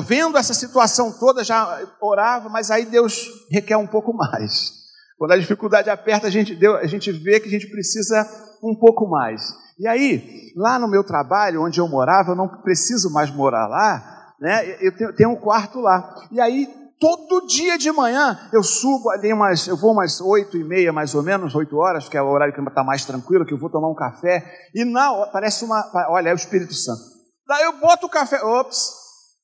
vendo 0.04 0.38
essa 0.38 0.54
situação 0.54 1.18
toda, 1.18 1.42
já 1.42 1.84
orava, 2.00 2.48
mas 2.48 2.70
aí 2.70 2.86
Deus 2.86 3.28
requer 3.50 3.76
um 3.76 3.88
pouco 3.88 4.12
mais. 4.14 4.70
Quando 5.18 5.32
a 5.32 5.38
dificuldade 5.38 5.90
aperta, 5.90 6.28
a 6.28 6.30
gente, 6.30 6.54
deu, 6.54 6.76
a 6.76 6.86
gente 6.86 7.10
vê 7.10 7.40
que 7.40 7.48
a 7.48 7.50
gente 7.50 7.68
precisa 7.68 8.24
um 8.62 8.78
pouco 8.78 9.10
mais. 9.10 9.42
E 9.80 9.88
aí, 9.88 10.52
lá 10.54 10.78
no 10.78 10.86
meu 10.86 11.02
trabalho, 11.02 11.64
onde 11.64 11.80
eu 11.80 11.88
morava, 11.88 12.30
eu 12.30 12.36
não 12.36 12.62
preciso 12.62 13.12
mais 13.12 13.32
morar 13.32 13.66
lá, 13.66 14.32
né? 14.40 14.76
Eu 14.80 14.96
tenho, 14.96 15.12
tenho 15.16 15.30
um 15.30 15.40
quarto 15.40 15.80
lá. 15.80 16.28
E 16.30 16.40
aí, 16.40 16.83
todo 16.98 17.46
dia 17.46 17.76
de 17.76 17.90
manhã 17.92 18.38
eu 18.52 18.62
subo 18.62 19.10
ali 19.10 19.32
umas, 19.32 19.66
eu 19.66 19.76
vou 19.76 19.92
umas 19.92 20.20
oito 20.20 20.56
e 20.56 20.64
meia 20.64 20.92
mais 20.92 21.14
ou 21.14 21.22
menos, 21.22 21.54
oito 21.54 21.76
horas, 21.76 22.08
que 22.08 22.16
é 22.16 22.22
o 22.22 22.28
horário 22.28 22.54
que 22.54 22.60
está 22.60 22.84
mais 22.84 23.04
tranquilo, 23.04 23.44
que 23.44 23.52
eu 23.52 23.58
vou 23.58 23.70
tomar 23.70 23.90
um 23.90 23.94
café, 23.94 24.44
e 24.74 24.84
na 24.84 25.26
parece 25.32 25.64
uma, 25.64 25.84
olha, 26.08 26.30
é 26.30 26.32
o 26.32 26.36
Espírito 26.36 26.74
Santo. 26.74 27.02
Daí 27.46 27.64
eu 27.64 27.78
boto 27.78 28.06
o 28.06 28.10
café, 28.10 28.42
ops, 28.42 28.90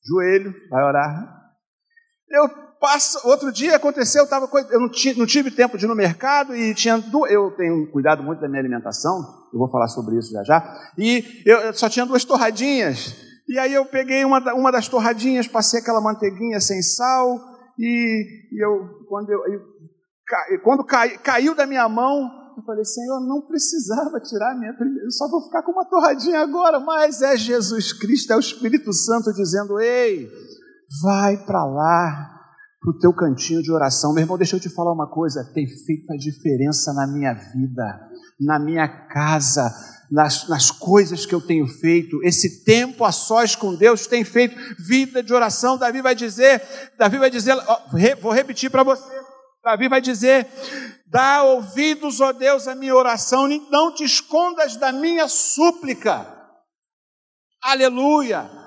joelho, 0.03 0.53
vai 0.69 0.83
orar. 0.83 1.41
Eu 2.29 2.49
passo, 2.79 3.27
outro 3.27 3.51
dia 3.51 3.75
aconteceu, 3.75 4.23
eu, 4.23 4.29
tava, 4.29 4.49
eu 4.71 4.79
não, 4.79 4.89
tive, 4.89 5.19
não 5.19 5.27
tive 5.27 5.51
tempo 5.51 5.77
de 5.77 5.85
ir 5.85 5.87
no 5.87 5.95
mercado 5.95 6.55
e 6.55 6.73
tinha, 6.73 6.95
eu 7.29 7.51
tenho 7.51 7.91
cuidado 7.91 8.23
muito 8.23 8.41
da 8.41 8.49
minha 8.49 8.59
alimentação, 8.59 9.19
eu 9.53 9.59
vou 9.59 9.69
falar 9.69 9.87
sobre 9.87 10.17
isso 10.17 10.31
já 10.31 10.43
já, 10.43 10.91
e 10.97 11.43
eu 11.45 11.73
só 11.73 11.87
tinha 11.87 12.05
duas 12.05 12.25
torradinhas, 12.25 13.15
e 13.51 13.59
aí 13.59 13.73
eu 13.73 13.85
peguei 13.85 14.23
uma, 14.23 14.39
uma 14.53 14.71
das 14.71 14.87
torradinhas, 14.87 15.45
passei 15.45 15.81
aquela 15.81 15.99
manteiguinha 15.99 16.61
sem 16.61 16.81
sal, 16.81 17.37
e, 17.77 18.47
e 18.49 18.65
eu, 18.65 19.05
quando, 19.09 19.29
eu, 19.29 19.39
eu 19.45 20.61
quando 20.63 20.85
cai, 20.85 21.17
caiu 21.17 21.53
da 21.53 21.65
minha 21.65 21.89
mão, 21.89 22.31
eu 22.55 22.63
falei, 22.63 22.85
Senhor, 22.85 23.19
não 23.19 23.41
precisava 23.41 24.21
tirar 24.21 24.53
a 24.53 24.57
minha 24.57 24.73
primeira, 24.73 25.09
só 25.09 25.29
vou 25.29 25.43
ficar 25.43 25.63
com 25.63 25.73
uma 25.73 25.83
torradinha 25.83 26.39
agora, 26.39 26.79
mas 26.79 27.21
é 27.21 27.35
Jesus 27.35 27.91
Cristo, 27.91 28.31
é 28.31 28.37
o 28.37 28.39
Espírito 28.39 28.93
Santo 28.93 29.33
dizendo, 29.33 29.81
ei, 29.81 30.29
vai 31.03 31.35
para 31.45 31.65
lá, 31.65 32.31
para 32.79 32.89
o 32.89 32.99
teu 32.99 33.13
cantinho 33.13 33.61
de 33.61 33.69
oração. 33.69 34.13
Meu 34.13 34.23
irmão, 34.23 34.37
deixa 34.37 34.55
eu 34.55 34.61
te 34.61 34.69
falar 34.69 34.93
uma 34.93 35.09
coisa, 35.09 35.43
tem 35.53 35.67
feito 35.67 36.09
a 36.09 36.15
diferença 36.15 36.93
na 36.93 37.05
minha 37.05 37.33
vida, 37.33 37.99
na 38.39 38.57
minha 38.57 38.87
casa, 39.07 39.69
nas, 40.11 40.47
nas 40.49 40.69
coisas 40.69 41.25
que 41.25 41.33
eu 41.33 41.39
tenho 41.39 41.65
feito, 41.65 42.21
esse 42.21 42.65
tempo 42.65 43.05
a 43.05 43.11
sós 43.13 43.55
com 43.55 43.73
Deus 43.73 44.05
tem 44.05 44.25
feito 44.25 44.55
vida 44.77 45.23
de 45.23 45.33
oração. 45.33 45.77
Davi 45.77 46.01
vai 46.01 46.13
dizer, 46.13 46.61
Davi 46.97 47.17
vai 47.17 47.29
dizer, 47.29 47.55
vou 48.19 48.33
repetir 48.33 48.69
para 48.69 48.83
você. 48.83 49.09
Davi 49.63 49.87
vai 49.87 50.01
dizer: 50.01 50.47
dá 51.07 51.43
ouvidos, 51.43 52.19
ó 52.19 52.33
Deus, 52.33 52.67
à 52.67 52.75
minha 52.75 52.95
oração, 52.95 53.47
não 53.69 53.93
te 53.93 54.03
escondas 54.03 54.75
da 54.75 54.91
minha 54.91 55.27
súplica. 55.27 56.27
Aleluia. 57.63 58.60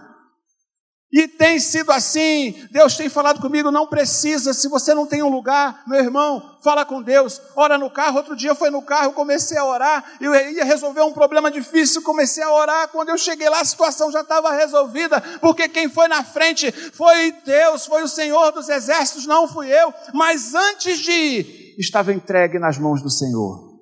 E 1.14 1.28
tem 1.28 1.60
sido 1.60 1.92
assim. 1.92 2.66
Deus 2.72 2.96
tem 2.96 3.08
falado 3.08 3.40
comigo, 3.40 3.70
não 3.70 3.86
precisa. 3.86 4.52
Se 4.52 4.68
você 4.68 4.92
não 4.92 5.06
tem 5.06 5.22
um 5.22 5.28
lugar, 5.28 5.84
meu 5.86 6.00
irmão, 6.00 6.58
fala 6.60 6.84
com 6.84 7.00
Deus. 7.00 7.40
Ora 7.54 7.78
no 7.78 7.88
carro. 7.88 8.16
Outro 8.16 8.34
dia 8.34 8.52
foi 8.52 8.68
no 8.68 8.82
carro, 8.82 9.12
comecei 9.12 9.56
a 9.56 9.64
orar. 9.64 10.04
Eu 10.20 10.34
ia 10.34 10.64
resolver 10.64 11.02
um 11.02 11.12
problema 11.12 11.52
difícil, 11.52 12.02
comecei 12.02 12.42
a 12.42 12.52
orar. 12.52 12.88
Quando 12.88 13.10
eu 13.10 13.16
cheguei 13.16 13.48
lá, 13.48 13.60
a 13.60 13.64
situação 13.64 14.10
já 14.10 14.22
estava 14.22 14.50
resolvida, 14.56 15.20
porque 15.40 15.68
quem 15.68 15.88
foi 15.88 16.08
na 16.08 16.24
frente 16.24 16.72
foi 16.72 17.30
Deus, 17.46 17.86
foi 17.86 18.02
o 18.02 18.08
Senhor 18.08 18.50
dos 18.50 18.68
exércitos, 18.68 19.24
não 19.24 19.46
fui 19.46 19.68
eu. 19.68 19.94
Mas 20.12 20.52
antes 20.52 20.98
de 20.98 21.12
ir, 21.12 21.76
estava 21.78 22.12
entregue 22.12 22.58
nas 22.58 22.76
mãos 22.76 23.00
do 23.00 23.08
Senhor. 23.08 23.72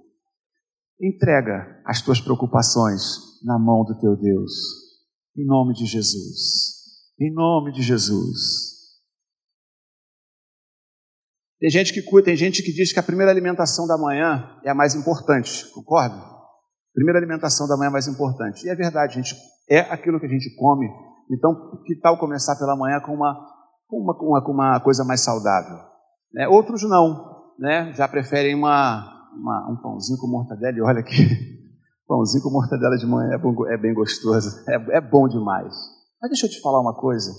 Entrega 1.00 1.80
as 1.86 2.02
tuas 2.02 2.20
preocupações 2.20 3.00
na 3.42 3.58
mão 3.58 3.84
do 3.84 3.98
teu 3.98 4.14
Deus, 4.16 4.52
em 5.34 5.46
nome 5.46 5.72
de 5.72 5.86
Jesus. 5.86 6.62
Em 7.22 7.32
nome 7.32 7.70
de 7.70 7.82
Jesus. 7.82 8.82
Tem 11.61 11.70
gente 11.70 11.92
que 11.92 12.02
cuida, 12.02 12.24
tem 12.24 12.37
gente 12.37 12.64
que 12.64 12.72
diz 12.72 12.92
que 12.92 12.98
a 12.98 13.02
primeira 13.02 13.30
alimentação 13.30 13.87
da 13.87 13.96
manhã 13.96 14.58
é 14.64 14.70
a 14.70 14.74
mais 14.74 14.96
importante, 14.96 15.70
concorda? 15.72 16.20
Primeira 16.92 17.20
alimentação 17.20 17.68
da 17.68 17.76
manhã 17.76 17.90
é 17.90 17.92
mais 17.92 18.08
importante. 18.08 18.66
E 18.66 18.68
é 18.68 18.74
verdade, 18.74 19.14
gente, 19.14 19.37
é 19.70 19.78
aquilo 19.78 20.18
que 20.18 20.26
a 20.26 20.28
gente 20.28 20.52
come. 20.56 20.90
Então, 21.30 21.54
que 21.87 21.94
tal 21.94 22.18
começar 22.18 22.56
pela 22.56 22.74
manhã 22.74 22.98
com 22.98 23.14
uma, 23.14 23.35
com 23.87 23.98
uma, 23.98 24.18
com 24.18 24.26
uma, 24.26 24.44
com 24.44 24.52
uma 24.52 24.80
coisa 24.80 25.04
mais 25.04 25.20
saudável? 25.20 25.78
Né? 26.35 26.48
Outros 26.48 26.82
não, 26.82 27.54
né? 27.56 27.92
já 27.92 28.08
preferem 28.08 28.56
uma, 28.56 29.30
uma, 29.32 29.70
um 29.70 29.76
pãozinho 29.80 30.18
com 30.18 30.26
mortadela. 30.26 30.76
E 30.76 30.82
olha 30.82 30.98
aqui, 30.98 31.14
pãozinho 32.08 32.42
com 32.42 32.50
mortadela 32.50 32.96
de 32.96 33.06
manhã 33.06 33.35
é, 33.35 33.38
bom, 33.38 33.54
é 33.68 33.78
bem 33.78 33.94
gostoso, 33.94 34.61
é, 34.68 34.96
é 34.96 35.00
bom 35.00 35.28
demais. 35.28 36.01
Mas 36.22 36.30
deixa 36.30 36.46
eu 36.46 36.50
te 36.50 36.61
falar 36.61 36.80
uma 36.80 36.94
coisa. 36.94 37.35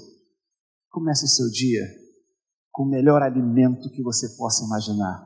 Comece 0.90 1.24
o 1.24 1.30
seu 1.30 1.50
dia 1.50 1.82
com 2.70 2.84
o 2.84 2.90
melhor 2.90 3.22
alimento 3.24 3.90
que 3.90 4.04
você 4.04 4.28
possa 4.36 4.66
imaginar. 4.66 5.26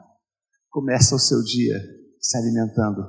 Começa 0.70 1.16
o 1.16 1.20
seu 1.20 1.42
dia 1.42 1.76
se 2.22 2.38
alimentando 2.38 3.02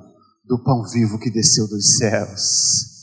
do 0.45 0.63
pão 0.65 0.83
vivo 0.85 1.19
que 1.19 1.31
desceu 1.31 1.69
dos 1.69 1.99
céus. 1.99 2.97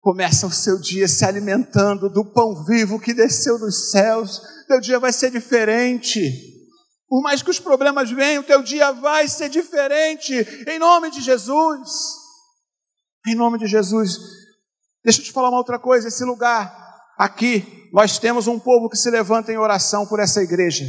Começa 0.00 0.46
o 0.46 0.52
seu 0.52 0.78
dia 0.78 1.08
se 1.08 1.24
alimentando 1.24 2.08
do 2.08 2.24
pão 2.24 2.64
vivo 2.64 3.00
que 3.00 3.12
desceu 3.12 3.58
dos 3.58 3.90
céus. 3.90 4.40
Teu 4.68 4.80
dia 4.80 5.00
vai 5.00 5.12
ser 5.12 5.32
diferente. 5.32 6.30
Por 7.08 7.20
mais 7.20 7.42
que 7.42 7.50
os 7.50 7.58
problemas 7.58 8.10
venham, 8.12 8.44
teu 8.44 8.62
dia 8.62 8.92
vai 8.92 9.26
ser 9.26 9.48
diferente. 9.48 10.34
Em 10.68 10.78
nome 10.78 11.10
de 11.10 11.20
Jesus. 11.20 11.90
Em 13.26 13.34
nome 13.34 13.58
de 13.58 13.66
Jesus. 13.66 14.43
Deixa 15.04 15.20
eu 15.20 15.24
te 15.24 15.32
falar 15.32 15.50
uma 15.50 15.58
outra 15.58 15.78
coisa: 15.78 16.08
esse 16.08 16.24
lugar, 16.24 16.74
aqui, 17.18 17.88
nós 17.92 18.18
temos 18.18 18.46
um 18.46 18.58
povo 18.58 18.88
que 18.88 18.96
se 18.96 19.10
levanta 19.10 19.52
em 19.52 19.58
oração 19.58 20.06
por 20.06 20.18
essa 20.18 20.42
igreja. 20.42 20.84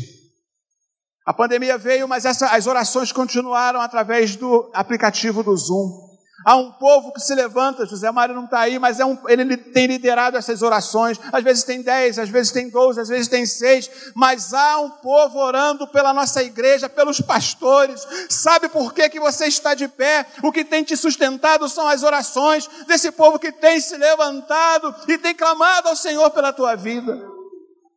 A 1.26 1.34
pandemia 1.34 1.78
veio, 1.78 2.08
mas 2.08 2.24
essa, 2.24 2.50
as 2.50 2.68
orações 2.68 3.12
continuaram 3.12 3.82
através 3.82 4.36
do 4.36 4.70
aplicativo 4.74 5.44
do 5.44 5.58
Zoom. 5.58 6.05
Há 6.46 6.56
um 6.58 6.72
povo 6.72 7.12
que 7.12 7.20
se 7.20 7.34
levanta, 7.34 7.88
José 7.88 8.12
Mário 8.12 8.36
não 8.36 8.46
está 8.46 8.60
aí, 8.60 8.78
mas 8.78 9.00
é 9.00 9.06
um, 9.06 9.18
ele 9.28 9.58
tem 9.58 9.88
liderado 9.88 10.38
essas 10.38 10.62
orações. 10.62 11.20
Às 11.34 11.44
vezes 11.44 11.64
tem 11.64 11.82
dez, 11.82 12.20
às 12.20 12.30
vezes 12.30 12.52
tem 12.52 12.70
doze, 12.70 13.00
às 13.00 13.10
vezes 13.10 13.28
tem 13.28 13.48
seis, 13.48 13.90
mas 14.14 14.54
há 14.54 14.78
um 14.78 14.92
povo 14.92 15.40
orando 15.40 15.88
pela 15.88 16.14
nossa 16.14 16.44
igreja, 16.44 16.88
pelos 16.88 17.20
pastores. 17.20 18.08
Sabe 18.30 18.70
por 18.70 18.94
que, 18.94 19.10
que 19.10 19.20
você 19.20 19.48
está 19.48 19.74
de 19.74 19.88
pé? 19.88 20.24
O 20.44 20.52
que 20.52 20.64
tem 20.64 20.84
te 20.84 20.96
sustentado 20.96 21.68
são 21.68 21.88
as 21.88 22.04
orações 22.04 22.70
desse 22.86 23.12
povo 23.12 23.40
que 23.40 23.52
tem 23.52 23.80
se 23.80 23.98
levantado 23.98 24.94
e 25.08 25.18
tem 25.18 25.34
clamado 25.34 25.90
ao 25.90 25.96
Senhor 25.96 26.30
pela 26.30 26.54
tua 26.54 26.76
vida. 26.76 27.16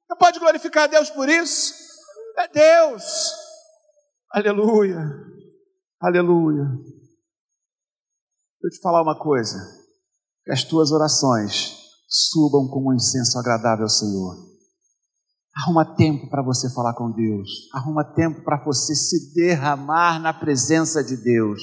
Você 0.09 0.17
pode 0.19 0.39
glorificar 0.39 0.85
a 0.85 0.87
Deus 0.87 1.11
por 1.11 1.29
isso? 1.29 1.75
É 2.39 2.49
Deus. 2.49 3.31
Aleluia. 4.33 5.03
Aleluia. 6.01 6.98
Eu 8.69 8.71
te 8.71 8.81
falar 8.81 9.01
uma 9.01 9.19
coisa. 9.19 9.57
Que 10.45 10.53
as 10.53 10.63
tuas 10.63 10.93
orações 10.93 11.75
subam 12.07 12.69
como 12.69 12.91
um 12.91 12.95
incenso 12.95 13.39
agradável 13.39 13.85
ao 13.85 13.89
Senhor. 13.89 14.37
Arruma 15.57 15.97
tempo 15.97 16.29
para 16.29 16.43
você 16.43 16.69
falar 16.75 16.93
com 16.93 17.11
Deus. 17.11 17.49
Arruma 17.73 18.05
tempo 18.05 18.45
para 18.45 18.63
você 18.63 18.95
se 18.95 19.33
derramar 19.33 20.21
na 20.21 20.35
presença 20.35 21.03
de 21.03 21.17
Deus. 21.17 21.63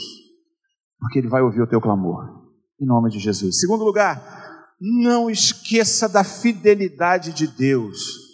Porque 1.00 1.20
Ele 1.20 1.30
vai 1.30 1.44
ouvir 1.44 1.62
o 1.62 1.70
teu 1.70 1.80
clamor. 1.80 2.26
Em 2.82 2.88
nome 2.88 3.12
de 3.12 3.20
Jesus. 3.20 3.60
Segundo 3.60 3.84
lugar, 3.84 4.74
não 4.82 5.30
esqueça 5.30 6.10
da 6.10 6.24
fidelidade 6.24 7.34
de 7.34 7.46
Deus. 7.46 8.26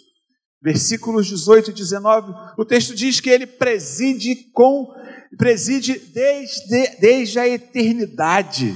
Versículos 0.62 1.26
18 1.26 1.72
e 1.72 1.74
19, 1.74 2.32
o 2.56 2.64
texto 2.64 2.94
diz 2.94 3.20
que 3.20 3.28
ele 3.28 3.46
preside 3.46 4.50
com 4.52 4.94
preside 5.36 5.98
desde, 5.98 6.96
desde 7.00 7.38
a 7.38 7.48
eternidade. 7.48 8.74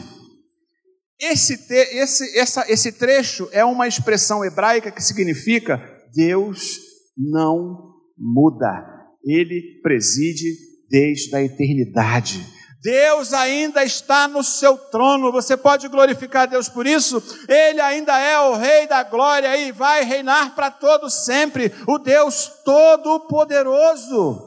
Esse, 1.19 1.57
te, 1.57 1.75
esse, 1.75 2.39
essa, 2.39 2.71
esse 2.71 2.93
trecho 2.93 3.49
é 3.53 3.65
uma 3.65 3.89
expressão 3.89 4.45
hebraica 4.45 4.91
que 4.91 5.03
significa 5.03 5.81
Deus 6.15 6.79
não 7.17 7.95
muda, 8.19 8.85
ele 9.25 9.81
preside 9.83 10.47
desde 10.91 11.35
a 11.35 11.43
eternidade. 11.43 12.55
Deus 12.83 13.33
ainda 13.33 13.83
está 13.83 14.29
no 14.29 14.45
seu 14.45 14.79
trono, 14.79 15.33
você 15.33 15.57
pode 15.57 15.89
glorificar 15.89 16.47
Deus 16.47 16.69
por 16.69 16.87
isso? 16.87 17.21
Ele 17.49 17.81
ainda 17.81 18.17
é 18.17 18.39
o 18.39 18.55
Rei 18.55 18.87
da 18.87 19.03
glória 19.03 19.57
e 19.57 19.73
vai 19.73 20.05
reinar 20.05 20.55
para 20.55 20.71
todo 20.71 21.11
sempre, 21.11 21.73
o 21.89 21.99
Deus 21.99 22.53
Todo-Poderoso. 22.65 24.46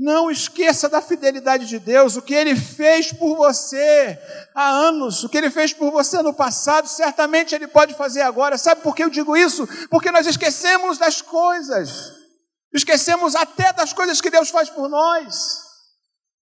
Não 0.00 0.30
esqueça 0.30 0.88
da 0.88 1.02
fidelidade 1.02 1.66
de 1.66 1.80
Deus, 1.80 2.14
o 2.14 2.22
que 2.22 2.32
Ele 2.32 2.54
fez 2.54 3.12
por 3.12 3.36
você 3.36 4.16
há 4.54 4.68
anos, 4.68 5.24
o 5.24 5.28
que 5.28 5.36
Ele 5.36 5.50
fez 5.50 5.72
por 5.72 5.90
você 5.90 6.22
no 6.22 6.32
passado, 6.32 6.86
certamente 6.86 7.52
Ele 7.52 7.66
pode 7.66 7.94
fazer 7.94 8.22
agora. 8.22 8.56
Sabe 8.56 8.80
por 8.80 8.94
que 8.94 9.02
eu 9.02 9.10
digo 9.10 9.36
isso? 9.36 9.66
Porque 9.88 10.12
nós 10.12 10.24
esquecemos 10.24 10.98
das 10.98 11.20
coisas, 11.20 12.12
esquecemos 12.72 13.34
até 13.34 13.72
das 13.72 13.92
coisas 13.92 14.20
que 14.20 14.30
Deus 14.30 14.50
faz 14.50 14.70
por 14.70 14.88
nós. 14.88 15.66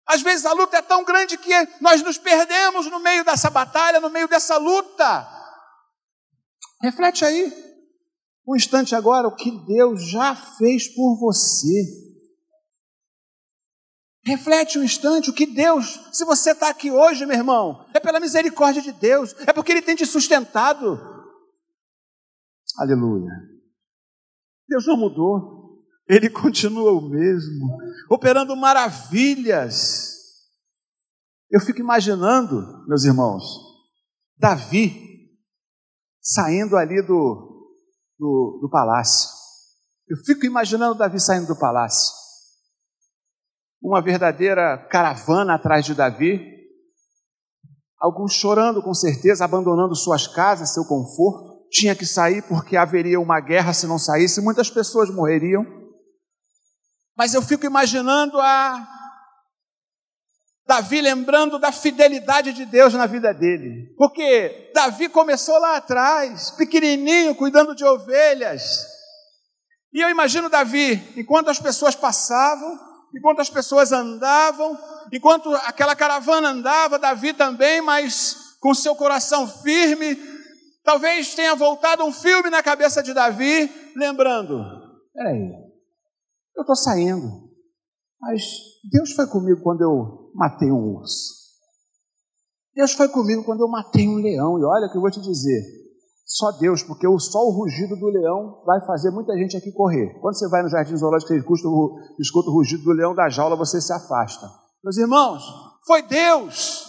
Às 0.06 0.20
vezes 0.20 0.44
a 0.44 0.52
luta 0.52 0.76
é 0.76 0.82
tão 0.82 1.02
grande 1.02 1.38
que 1.38 1.52
nós 1.80 2.02
nos 2.02 2.18
perdemos 2.18 2.90
no 2.90 3.00
meio 3.00 3.24
dessa 3.24 3.48
batalha, 3.48 4.00
no 4.00 4.10
meio 4.10 4.28
dessa 4.28 4.58
luta. 4.58 5.26
Reflete 6.82 7.24
aí, 7.24 7.50
um 8.46 8.54
instante 8.54 8.94
agora, 8.94 9.28
o 9.28 9.34
que 9.34 9.50
Deus 9.66 10.10
já 10.10 10.36
fez 10.36 10.88
por 10.94 11.18
você. 11.18 12.09
Reflete 14.22 14.78
um 14.78 14.82
instante 14.82 15.30
o 15.30 15.32
que 15.32 15.46
Deus, 15.46 15.98
se 16.12 16.24
você 16.26 16.50
está 16.50 16.68
aqui 16.68 16.90
hoje, 16.90 17.24
meu 17.24 17.36
irmão, 17.36 17.86
é 17.94 17.98
pela 17.98 18.20
misericórdia 18.20 18.82
de 18.82 18.92
Deus, 18.92 19.34
é 19.46 19.52
porque 19.52 19.72
Ele 19.72 19.80
tem 19.82 19.96
te 19.96 20.04
sustentado. 20.04 21.00
Aleluia. 22.76 23.30
Deus 24.68 24.86
não 24.86 24.98
mudou, 24.98 25.82
Ele 26.06 26.28
continua 26.30 26.92
o 26.92 27.08
mesmo, 27.08 27.78
operando 28.10 28.54
maravilhas. 28.54 30.18
Eu 31.50 31.60
fico 31.60 31.80
imaginando, 31.80 32.86
meus 32.86 33.04
irmãos, 33.04 33.42
Davi 34.36 35.08
saindo 36.20 36.76
ali 36.76 37.00
do, 37.02 37.70
do, 38.18 38.58
do 38.60 38.68
palácio. 38.70 39.30
Eu 40.06 40.18
fico 40.18 40.44
imaginando 40.44 40.98
Davi 40.98 41.18
saindo 41.18 41.46
do 41.46 41.58
palácio 41.58 42.19
uma 43.82 44.02
verdadeira 44.02 44.76
caravana 44.90 45.54
atrás 45.54 45.84
de 45.84 45.94
Davi, 45.94 46.40
alguns 47.98 48.34
chorando 48.34 48.82
com 48.82 48.92
certeza, 48.92 49.44
abandonando 49.44 49.94
suas 49.94 50.26
casas, 50.26 50.74
seu 50.74 50.84
conforto, 50.84 51.68
tinha 51.70 51.94
que 51.94 52.04
sair 52.04 52.42
porque 52.42 52.76
haveria 52.76 53.20
uma 53.20 53.40
guerra 53.40 53.72
se 53.72 53.86
não 53.86 53.98
saísse, 53.98 54.40
muitas 54.40 54.70
pessoas 54.70 55.08
morreriam. 55.10 55.64
Mas 57.16 57.34
eu 57.34 57.42
fico 57.42 57.64
imaginando 57.64 58.40
a 58.40 58.88
Davi 60.66 61.00
lembrando 61.00 61.58
da 61.58 61.72
fidelidade 61.72 62.52
de 62.52 62.64
Deus 62.64 62.94
na 62.94 63.06
vida 63.06 63.32
dele. 63.32 63.94
Porque 63.96 64.70
Davi 64.74 65.08
começou 65.08 65.58
lá 65.58 65.76
atrás, 65.76 66.50
pequenininho, 66.52 67.34
cuidando 67.34 67.74
de 67.74 67.84
ovelhas. 67.84 68.86
E 69.92 70.00
eu 70.00 70.08
imagino 70.08 70.48
Davi, 70.48 71.12
enquanto 71.16 71.50
as 71.50 71.58
pessoas 71.58 71.94
passavam, 71.96 72.89
enquanto 73.14 73.40
as 73.40 73.50
pessoas 73.50 73.92
andavam, 73.92 74.78
enquanto 75.12 75.54
aquela 75.54 75.96
caravana 75.96 76.50
andava, 76.50 76.98
Davi 76.98 77.32
também, 77.32 77.80
mas 77.80 78.56
com 78.60 78.74
seu 78.74 78.94
coração 78.94 79.46
firme. 79.46 80.16
Talvez 80.82 81.34
tenha 81.34 81.54
voltado 81.54 82.04
um 82.04 82.12
filme 82.12 82.50
na 82.50 82.62
cabeça 82.62 83.02
de 83.02 83.12
Davi, 83.12 83.70
lembrando: 83.96 84.62
peraí, 85.12 85.52
eu 86.56 86.62
estou 86.62 86.76
saindo, 86.76 87.50
mas 88.20 88.42
Deus 88.90 89.12
foi 89.12 89.26
comigo 89.26 89.60
quando 89.62 89.82
eu 89.82 90.30
matei 90.34 90.70
um 90.70 90.96
urso. 90.96 91.40
Deus 92.74 92.92
foi 92.92 93.08
comigo 93.08 93.44
quando 93.44 93.60
eu 93.60 93.68
matei 93.68 94.08
um 94.08 94.16
leão. 94.16 94.58
E 94.58 94.64
olha 94.64 94.88
que 94.90 94.96
eu 94.96 95.00
vou 95.00 95.10
te 95.10 95.20
dizer: 95.20 95.79
só 96.30 96.52
Deus, 96.52 96.84
porque 96.84 97.08
só 97.18 97.40
o 97.40 97.50
rugido 97.50 97.96
do 97.96 98.06
leão 98.06 98.62
vai 98.64 98.80
fazer 98.86 99.10
muita 99.10 99.36
gente 99.36 99.56
aqui 99.56 99.72
correr. 99.72 100.16
Quando 100.20 100.38
você 100.38 100.48
vai 100.48 100.62
no 100.62 100.68
jardim 100.68 100.96
zoológico 100.96 101.32
e 101.34 101.38
escuta 101.38 102.48
o 102.48 102.52
rugido 102.52 102.84
do 102.84 102.92
leão 102.92 103.12
da 103.12 103.28
jaula, 103.28 103.56
você 103.56 103.80
se 103.80 103.92
afasta. 103.92 104.48
Meus 104.84 104.96
irmãos, 104.96 105.42
foi 105.84 106.02
Deus. 106.02 106.86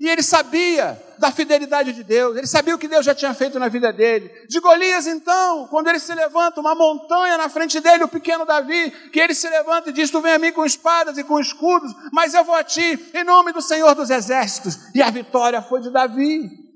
E 0.00 0.08
ele 0.08 0.24
sabia 0.24 1.00
da 1.18 1.30
fidelidade 1.30 1.92
de 1.92 2.02
Deus, 2.02 2.36
ele 2.36 2.48
sabia 2.48 2.74
o 2.74 2.78
que 2.78 2.88
Deus 2.88 3.04
já 3.06 3.14
tinha 3.14 3.32
feito 3.32 3.60
na 3.60 3.68
vida 3.68 3.92
dele. 3.92 4.28
De 4.48 4.58
Golias, 4.58 5.06
então, 5.06 5.68
quando 5.68 5.86
ele 5.86 6.00
se 6.00 6.12
levanta, 6.12 6.58
uma 6.58 6.74
montanha 6.74 7.38
na 7.38 7.48
frente 7.48 7.78
dele, 7.78 8.02
o 8.02 8.08
pequeno 8.08 8.44
Davi, 8.44 8.90
que 9.12 9.20
ele 9.20 9.34
se 9.34 9.48
levanta 9.48 9.90
e 9.90 9.92
diz: 9.92 10.10
Tu 10.10 10.20
vem 10.20 10.32
a 10.32 10.38
mim 10.38 10.50
com 10.50 10.64
espadas 10.64 11.16
e 11.16 11.22
com 11.22 11.38
escudos, 11.38 11.94
mas 12.12 12.34
eu 12.34 12.42
vou 12.42 12.56
a 12.56 12.64
ti, 12.64 12.98
em 13.14 13.22
nome 13.22 13.52
do 13.52 13.62
Senhor 13.62 13.94
dos 13.94 14.10
Exércitos. 14.10 14.78
E 14.96 15.00
a 15.00 15.10
vitória 15.10 15.62
foi 15.62 15.80
de 15.80 15.92
Davi. 15.92 16.69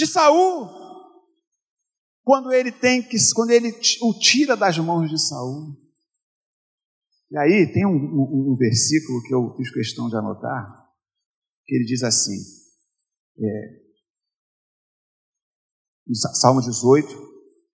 De 0.00 0.06
Saul, 0.06 0.66
quando 2.24 2.52
ele 2.52 2.72
tem 2.72 3.06
que, 3.06 3.16
quando 3.34 3.50
ele 3.50 3.70
o 4.00 4.18
tira 4.18 4.56
das 4.56 4.78
mãos 4.78 5.10
de 5.10 5.18
Saul. 5.20 5.76
E 7.30 7.38
aí 7.38 7.70
tem 7.72 7.86
um, 7.86 7.90
um, 7.90 8.52
um 8.52 8.56
versículo 8.56 9.22
que 9.22 9.34
eu 9.34 9.54
fiz 9.56 9.70
questão 9.70 10.08
de 10.08 10.16
anotar, 10.16 10.88
que 11.66 11.74
ele 11.74 11.84
diz 11.84 12.02
assim, 12.02 12.36
é, 13.38 13.80
Salmo 16.14 16.60
18, 16.60 17.08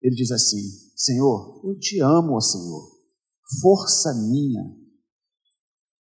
ele 0.02 0.14
diz 0.14 0.30
assim: 0.30 0.61
Senhor, 0.94 1.62
eu 1.64 1.78
te 1.78 2.00
amo, 2.00 2.35
ó 2.35 2.40
Senhor, 2.40 3.00
força 3.61 4.14
minha, 4.28 4.62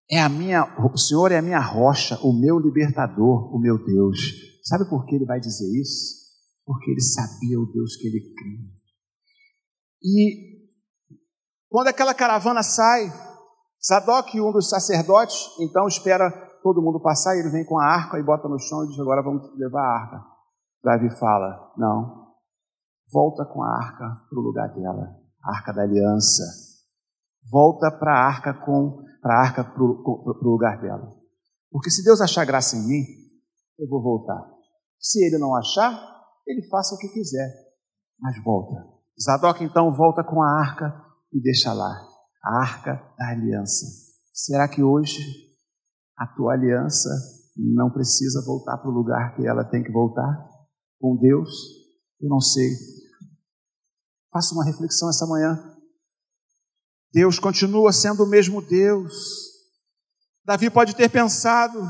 é 0.10 0.22
a 0.22 0.30
minha, 0.30 0.64
o 0.94 0.98
Senhor 0.98 1.32
é 1.32 1.38
a 1.38 1.42
minha 1.42 1.60
rocha, 1.60 2.18
o 2.22 2.32
meu 2.32 2.60
libertador, 2.60 3.54
o 3.54 3.60
meu 3.60 3.84
Deus. 3.84 4.20
Sabe 4.64 4.88
por 4.90 5.06
que 5.06 5.16
ele 5.16 5.26
vai 5.26 5.40
dizer 5.40 5.66
isso? 5.80 6.26
Porque 6.66 6.92
ele 6.92 7.02
sabia 7.02 7.60
o 7.60 7.66
Deus 7.72 7.96
que 7.96 8.08
ele 8.08 8.34
cria. 8.36 8.76
E 10.04 10.56
quando 11.70 11.88
aquela 11.88 12.14
caravana 12.14 12.64
sai, 12.64 13.12
Zadok, 13.84 14.40
um 14.40 14.52
dos 14.52 14.70
sacerdotes, 14.70 15.38
então 15.60 15.88
espera 15.88 16.32
todo 16.64 16.82
mundo 16.82 17.00
passar, 17.00 17.36
e 17.36 17.40
ele 17.40 17.50
vem 17.50 17.66
com 17.66 17.80
a 17.80 17.86
arca 17.86 18.18
e 18.18 18.24
bota 18.24 18.48
no 18.48 18.60
chão 18.60 18.84
e 18.84 18.88
diz: 18.88 19.00
Agora 19.00 19.22
vamos 19.22 19.44
levar 19.58 19.82
a 19.82 20.02
arca. 20.02 20.26
Davi 20.84 21.10
fala: 21.20 21.74
Não, 21.78 22.34
volta 23.12 23.46
com 23.46 23.64
a 23.64 23.68
arca 23.68 24.22
para 24.30 24.40
o 24.40 24.42
lugar 24.42 24.74
dela, 24.74 25.16
a 25.44 25.58
arca 25.58 25.74
da 25.74 25.84
aliança. 25.84 26.44
Volta 27.52 27.92
para 27.92 28.12
a 28.12 28.26
arca 28.26 28.54
com 28.54 29.04
para 29.26 29.40
a 29.40 29.42
arca 29.42 29.64
para 29.64 29.82
o 29.84 30.38
lugar 30.44 30.80
dela. 30.80 31.12
Porque 31.72 31.90
se 31.90 32.04
Deus 32.04 32.22
achar 32.22 32.46
graça 32.46 32.76
em 32.76 32.88
mim, 32.88 33.04
eu 33.80 33.90
vou 33.90 34.00
voltar. 34.00 34.40
Se 35.00 35.26
ele 35.26 35.40
não 35.40 35.56
achar, 35.56 36.00
ele 36.46 36.68
faça 36.68 36.94
o 36.94 36.98
que 37.00 37.08
quiser, 37.08 37.52
mas 38.20 38.36
volta. 38.44 38.76
Zadok 39.20 39.64
então 39.64 39.92
volta 39.92 40.24
com 40.24 40.44
a 40.44 40.60
arca 40.60 40.94
e 41.34 41.42
deixa 41.42 41.74
lá 41.74 41.92
a 42.44 42.60
arca 42.60 43.02
da 43.18 43.30
aliança. 43.30 43.88
Será 44.32 44.68
que 44.68 44.84
hoje 44.84 45.20
a 46.16 46.28
tua 46.28 46.54
aliança 46.54 47.10
não 47.58 47.90
precisa 47.90 48.46
voltar 48.46 48.78
para 48.78 48.92
o 48.92 48.94
lugar 48.94 49.36
que 49.36 49.48
ela 49.48 49.64
tem 49.64 49.82
que 49.82 49.92
voltar? 49.92 50.48
Com 51.00 51.18
Deus? 51.18 51.50
Eu 52.22 52.30
não 52.30 52.40
sei. 52.40 52.70
Faça 54.32 54.54
uma 54.54 54.66
reflexão 54.66 55.10
essa 55.10 55.26
manhã. 55.26 55.75
Deus 57.16 57.40
continua 57.40 57.94
sendo 57.94 58.26
o 58.26 58.28
mesmo 58.28 58.62
Deus. 58.62 59.14
Davi 60.44 60.70
pode 60.70 60.94
ter 60.94 61.10
pensado: 61.10 61.90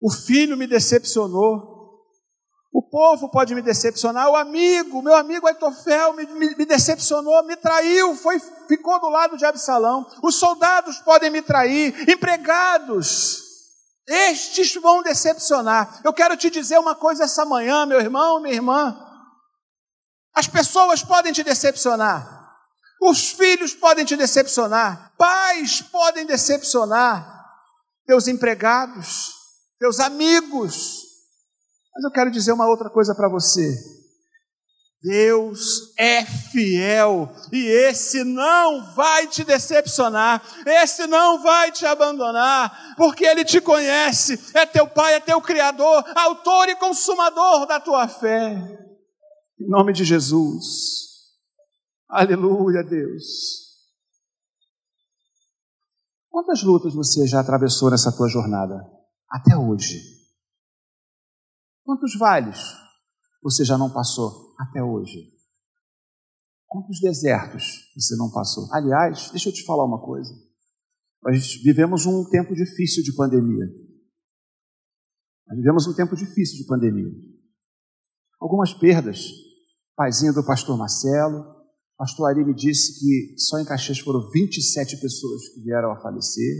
o 0.00 0.08
filho 0.08 0.56
me 0.56 0.68
decepcionou, 0.68 1.74
O 2.72 2.80
povo 2.80 3.28
pode 3.28 3.56
me 3.56 3.60
decepcionar, 3.62 4.30
o 4.30 4.36
amigo, 4.36 5.02
meu 5.02 5.16
amigo 5.16 5.48
Aitofel 5.48 6.12
me, 6.12 6.26
me, 6.26 6.54
me, 6.54 6.64
decepcionou, 6.64 7.44
me 7.44 7.56
traiu, 7.56 8.14
foi, 8.14 8.38
ficou 8.68 9.00
do 9.00 9.08
lado 9.08 9.36
de 9.36 9.44
Absalão. 9.44 10.06
Os 10.22 10.36
soldados 10.36 10.98
podem 10.98 11.28
me 11.28 11.42
trair, 11.42 12.08
empregados, 12.08 13.42
estes 14.06 14.74
vão 14.74 15.02
decepcionar. 15.02 16.02
Eu 16.04 16.12
quero 16.12 16.36
te 16.36 16.50
dizer 16.50 16.78
uma 16.78 16.94
coisa 16.94 17.24
essa 17.24 17.44
manhã, 17.44 17.84
meu 17.84 17.98
irmão, 17.98 18.40
minha 18.40 18.54
irmã. 18.54 18.96
As 20.32 20.46
pessoas 20.46 21.02
podem 21.02 21.32
te 21.32 21.42
decepcionar, 21.42 22.35
os 23.00 23.30
filhos 23.30 23.74
podem 23.74 24.04
te 24.04 24.16
decepcionar, 24.16 25.12
pais 25.18 25.80
podem 25.82 26.26
decepcionar, 26.26 27.44
teus 28.06 28.26
empregados, 28.26 29.32
teus 29.78 30.00
amigos, 30.00 31.02
mas 31.94 32.04
eu 32.04 32.10
quero 32.10 32.30
dizer 32.30 32.52
uma 32.52 32.68
outra 32.68 32.90
coisa 32.90 33.14
para 33.14 33.28
você. 33.28 33.96
Deus 35.02 35.94
é 35.98 36.24
fiel 36.24 37.30
e 37.52 37.64
esse 37.64 38.24
não 38.24 38.92
vai 38.94 39.26
te 39.28 39.44
decepcionar, 39.44 40.42
esse 40.66 41.06
não 41.06 41.40
vai 41.42 41.70
te 41.70 41.86
abandonar, 41.86 42.96
porque 42.96 43.24
ele 43.24 43.44
te 43.44 43.60
conhece, 43.60 44.38
é 44.52 44.66
teu 44.66 44.88
pai, 44.88 45.14
é 45.14 45.20
teu 45.20 45.40
criador, 45.40 46.04
autor 46.14 46.68
e 46.68 46.76
consumador 46.76 47.66
da 47.66 47.78
tua 47.78 48.08
fé. 48.08 48.50
Em 49.60 49.68
nome 49.68 49.92
de 49.92 50.04
Jesus. 50.04 51.05
Aleluia, 52.08 52.84
Deus. 52.84 53.66
Quantas 56.30 56.62
lutas 56.62 56.94
você 56.94 57.26
já 57.26 57.40
atravessou 57.40 57.90
nessa 57.90 58.14
tua 58.16 58.28
jornada 58.28 58.80
até 59.28 59.56
hoje? 59.56 60.00
Quantos 61.84 62.16
vales 62.16 62.58
você 63.42 63.64
já 63.64 63.76
não 63.76 63.90
passou 63.92 64.54
até 64.58 64.82
hoje? 64.82 65.34
Quantos 66.66 67.00
desertos 67.00 67.92
você 67.96 68.14
não 68.16 68.30
passou? 68.30 68.68
Aliás, 68.72 69.30
deixa 69.30 69.48
eu 69.48 69.52
te 69.52 69.64
falar 69.64 69.84
uma 69.84 70.00
coisa. 70.04 70.32
Nós 71.22 71.54
vivemos 71.56 72.06
um 72.06 72.28
tempo 72.28 72.54
difícil 72.54 73.02
de 73.02 73.16
pandemia. 73.16 73.66
Nós 75.48 75.56
vivemos 75.56 75.86
um 75.86 75.94
tempo 75.94 76.14
difícil 76.14 76.58
de 76.58 76.66
pandemia. 76.66 77.10
Algumas 78.40 78.72
perdas. 78.74 79.26
Paizinho 79.96 80.34
do 80.34 80.44
pastor 80.44 80.76
Marcelo. 80.76 81.55
Pastor 81.96 82.28
Ari 82.28 82.44
me 82.44 82.54
disse 82.54 83.00
que 83.00 83.38
só 83.38 83.58
em 83.58 83.64
Caxias 83.64 83.98
foram 83.98 84.30
27 84.30 85.00
pessoas 85.00 85.48
que 85.48 85.60
vieram 85.62 85.92
a 85.92 86.00
falecer. 86.00 86.54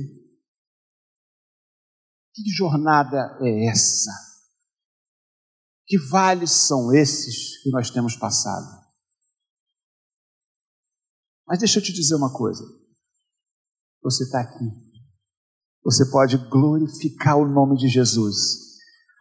Que 2.34 2.50
jornada 2.56 3.38
é 3.42 3.66
essa? 3.66 4.10
Que 5.86 5.98
vales 5.98 6.50
são 6.50 6.92
esses 6.92 7.62
que 7.62 7.70
nós 7.70 7.90
temos 7.90 8.16
passado? 8.16 8.84
Mas 11.46 11.58
deixa 11.58 11.78
eu 11.78 11.82
te 11.82 11.92
dizer 11.92 12.14
uma 12.14 12.32
coisa. 12.32 12.64
Você 14.02 14.24
está 14.24 14.40
aqui. 14.40 14.64
Você 15.84 16.10
pode 16.10 16.36
glorificar 16.50 17.36
o 17.36 17.48
nome 17.48 17.76
de 17.76 17.88
Jesus. 17.88 18.65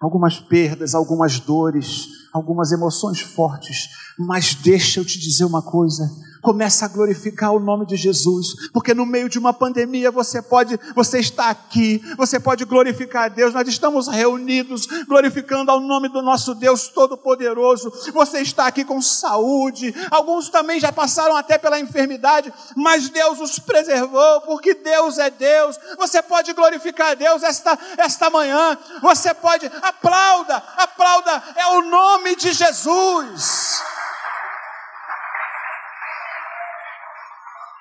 Algumas 0.05 0.39
perdas, 0.39 0.93
algumas 0.93 1.39
dores, 1.39 2.05
algumas 2.31 2.71
emoções 2.71 3.21
fortes, 3.21 3.89
mas 4.19 4.53
deixa 4.53 4.99
eu 4.99 5.05
te 5.05 5.17
dizer 5.17 5.45
uma 5.45 5.63
coisa: 5.63 6.07
começa 6.45 6.85
a 6.85 6.87
glorificar 6.87 7.51
o 7.51 7.59
nome 7.59 7.87
de 7.87 7.95
Jesus, 7.95 8.69
porque 8.71 8.93
no 8.93 9.03
meio 9.03 9.27
de 9.27 9.39
uma 9.39 9.51
pandemia 9.51 10.11
você 10.11 10.43
pode, 10.43 10.79
você 10.93 11.17
está 11.17 11.49
aqui, 11.49 11.99
você 12.15 12.39
pode 12.39 12.63
glorificar 12.65 13.23
a 13.23 13.27
Deus. 13.27 13.51
Nós 13.51 13.67
estamos 13.67 14.07
reunidos 14.07 14.85
glorificando 15.07 15.71
ao 15.71 15.79
nome 15.79 16.07
do 16.07 16.21
nosso 16.21 16.53
Deus 16.53 16.87
Todo-Poderoso. 16.87 17.91
Você 18.13 18.41
está 18.41 18.67
aqui 18.67 18.85
com 18.85 19.01
saúde. 19.01 19.91
Alguns 20.11 20.47
também 20.49 20.79
já 20.79 20.91
passaram 20.91 21.35
até 21.35 21.57
pela 21.57 21.79
enfermidade, 21.79 22.53
mas 22.75 23.09
Deus 23.09 23.39
os 23.39 23.57
preservou, 23.57 24.41
porque 24.41 24.75
Deus 24.75 25.17
é 25.17 25.31
Deus. 25.31 25.79
Você 25.97 26.21
pode 26.21 26.53
glorificar 26.53 27.13
a 27.13 27.15
Deus 27.15 27.41
esta 27.41 27.75
esta 27.97 28.29
manhã. 28.29 28.77
Você 29.01 29.33
pode 29.33 29.65
aplauda, 29.81 30.61
aplauda 30.77 31.41
é 31.55 31.67
o 31.69 31.81
nome 31.81 32.35
de 32.35 32.53
Jesus. 32.53 33.81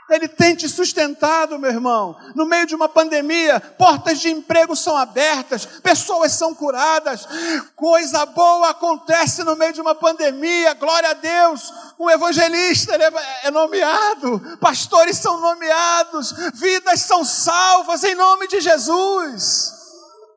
Ele 0.09 0.29
tem 0.29 0.55
te 0.55 0.69
sustentado, 0.69 1.59
meu 1.59 1.71
irmão. 1.71 2.17
No 2.35 2.45
meio 2.47 2.67
de 2.67 2.75
uma 2.75 2.88
pandemia, 2.88 3.59
portas 3.59 4.21
de 4.21 4.31
emprego 4.31 4.77
são 4.77 4.97
abertas, 4.97 5.64
pessoas 5.64 6.33
são 6.33 6.55
curadas, 6.55 7.27
coisa 7.75 8.27
boa 8.27 8.71
acontece 8.71 9.43
no 9.45 9.57
meio 9.57 9.73
de 9.73 9.81
uma 9.81 9.95
pandemia, 9.95 10.75
glória 10.75 11.11
a 11.11 11.14
Deus. 11.14 11.73
Um 11.99 12.11
evangelista 12.11 12.99
é 13.43 13.51
nomeado, 13.51 14.59
pastores 14.61 15.17
são 15.17 15.40
nomeados, 15.40 16.33
vidas 16.55 17.01
são 17.01 17.25
salvas 17.25 18.05
em 18.05 18.14
nome 18.14 18.47
de 18.47 18.61
Jesus. 18.61 19.84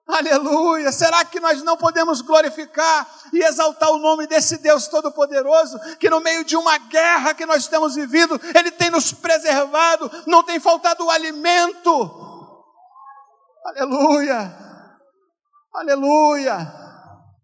Aleluia! 0.08 0.90
Será 0.92 1.26
que 1.26 1.40
nós 1.40 1.62
não 1.64 1.76
podemos 1.76 2.22
glorificar 2.22 3.06
e 3.34 3.44
exaltar 3.44 3.92
o 3.92 3.98
nome 3.98 4.26
desse 4.26 4.58
Deus 4.58 4.88
Todo-Poderoso, 4.88 5.78
que 5.98 6.10
no 6.10 6.22
meio 6.22 6.46
de 6.46 6.56
uma 6.56 6.78
guerra 6.78 7.34
que 7.34 7.46
nós 7.46 7.68
temos 7.68 7.96
vivido, 7.96 8.40
Ele 8.56 8.72
tem 8.72 8.90
nos 8.90 9.12
preservado, 9.12 10.10
não 10.26 10.44
tem 10.44 10.62
faltado 10.62 11.06
o 11.06 11.10
alimento. 11.10 11.92
Aleluia! 13.66 14.56
Aleluia! 15.74 16.74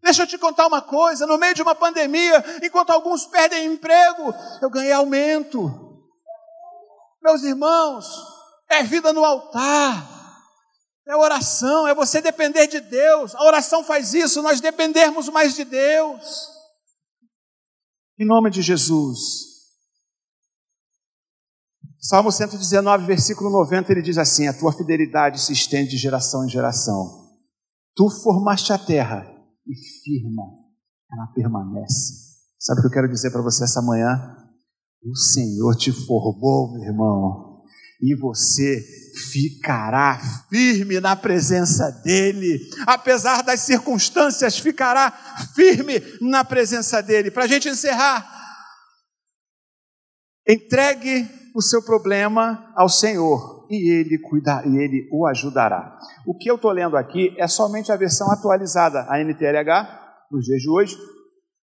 Deixa 0.02 0.23
eu 0.23 0.28
te 0.28 0.38
contar 0.38 0.65
uma 0.65 0.82
coisa: 0.82 1.28
no 1.28 1.38
meio 1.38 1.54
de 1.54 1.62
uma 1.62 1.76
pandemia, 1.76 2.43
enquanto 2.63 2.91
alguns 2.91 3.26
perdem 3.26 3.65
emprego, 3.65 4.34
eu 4.62 4.69
ganhei 4.69 4.93
aumento. 4.93 5.69
Meus 7.21 7.43
irmãos, 7.43 8.06
é 8.69 8.84
vida 8.84 9.12
no 9.12 9.26
altar. 9.26 10.12
É 11.06 11.16
oração, 11.16 11.86
é 11.88 11.94
você 11.94 12.22
depender 12.22 12.68
de 12.68 12.80
Deus. 12.80 13.36
A 13.36 13.44
oração 13.44 13.84
faz 13.84 14.13
isso, 14.13 14.42
nós 14.42 14.62
dependermos 14.62 15.28
mais 15.28 15.54
de 15.54 15.66
Deus. 15.66 16.48
Em 18.18 18.26
nome 18.26 18.50
de 18.50 18.62
Jesus. 18.62 19.20
Salmo 22.00 22.32
119, 22.32 23.06
versículo 23.06 23.50
90, 23.50 23.92
ele 23.92 24.02
diz 24.02 24.18
assim: 24.18 24.48
A 24.48 24.58
tua 24.58 24.72
fidelidade 24.72 25.42
se 25.42 25.52
estende 25.52 25.92
de 25.92 25.98
geração 25.98 26.46
em 26.46 26.50
geração. 26.50 27.34
Tu 27.96 28.10
formaste 28.24 28.72
a 28.72 28.78
terra 28.78 29.26
e 29.68 29.76
firma, 30.04 30.44
ela 31.12 31.28
permanece. 31.34 32.34
Sabe 32.60 32.80
o 32.80 32.82
que 32.84 32.88
eu 32.88 32.94
quero 32.94 33.10
dizer 33.10 33.32
para 33.32 33.42
você 33.42 33.66
essa 33.66 33.82
manhã? 33.82 34.38
O 35.06 35.16
Senhor 35.16 35.76
te 35.76 35.92
formou, 35.92 36.72
meu 36.72 36.84
irmão 36.84 37.53
e 38.04 38.16
você 38.16 38.84
ficará 39.32 40.20
firme 40.50 41.00
na 41.00 41.16
presença 41.16 41.89
dEle, 42.04 42.60
apesar 42.86 43.42
das 43.42 43.62
circunstâncias, 43.62 44.60
ficará 44.60 45.10
firme 45.56 46.02
na 46.20 46.44
presença 46.44 47.02
dEle. 47.02 47.32
Para 47.32 47.46
a 47.46 47.48
gente 47.48 47.70
encerrar, 47.70 48.30
entregue 50.46 51.26
o 51.56 51.62
seu 51.62 51.82
problema 51.82 52.74
ao 52.76 52.89
Senhor 52.89 53.66
e 53.72 53.89
Ele 53.89 54.20
cuidar, 54.20 54.68
e 54.68 54.78
Ele 54.78 55.08
o 55.10 55.26
ajudará. 55.26 55.98
O 56.28 56.38
que 56.38 56.52
eu 56.52 56.56
estou 56.56 56.72
lendo 56.72 56.98
aqui 56.98 57.34
é 57.39 57.48
somente 57.48 57.89
a 57.89 57.96
versão 57.96 58.30
atualizada, 58.30 59.06
a 59.10 59.18
NTLH, 59.24 60.28
nos 60.30 60.44
dias 60.44 60.62
de 60.62 60.70
hoje, 60.70 60.98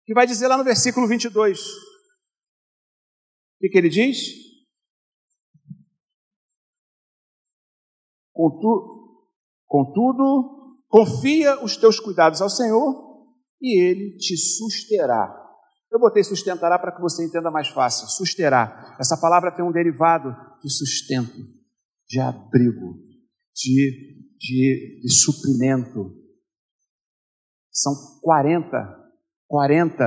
que 0.05 0.13
vai 0.13 0.27
dizer 0.27 0.47
lá 0.47 0.57
no 0.57 0.63
versículo 0.63 1.07
22. 1.07 1.59
O 1.59 1.63
que, 3.61 3.69
que 3.69 3.77
ele 3.79 3.89
diz? 3.89 4.48
Contudo, 8.39 9.19
contudo, 9.67 10.77
confia 10.87 11.61
os 11.61 11.75
teus 11.75 11.99
cuidados 11.99 12.41
ao 12.41 12.49
Senhor 12.49 13.27
e 13.61 13.77
Ele 13.77 14.15
te 14.15 14.37
susterá. 14.37 15.35
Eu 15.91 15.99
botei 15.99 16.23
sustentará 16.23 16.79
para 16.79 16.95
que 16.95 17.01
você 17.01 17.25
entenda 17.25 17.51
mais 17.51 17.67
fácil. 17.67 18.07
Susterá. 18.07 18.95
Essa 18.97 19.17
palavra 19.17 19.51
tem 19.51 19.65
um 19.65 19.73
derivado 19.73 20.33
de 20.63 20.71
sustento, 20.71 21.35
de 22.07 22.21
abrigo, 22.21 22.93
de, 23.53 24.31
de, 24.39 25.01
de 25.01 25.13
suprimento. 25.13 26.15
São 27.73 27.93
40, 28.21 28.67
40 29.47 30.03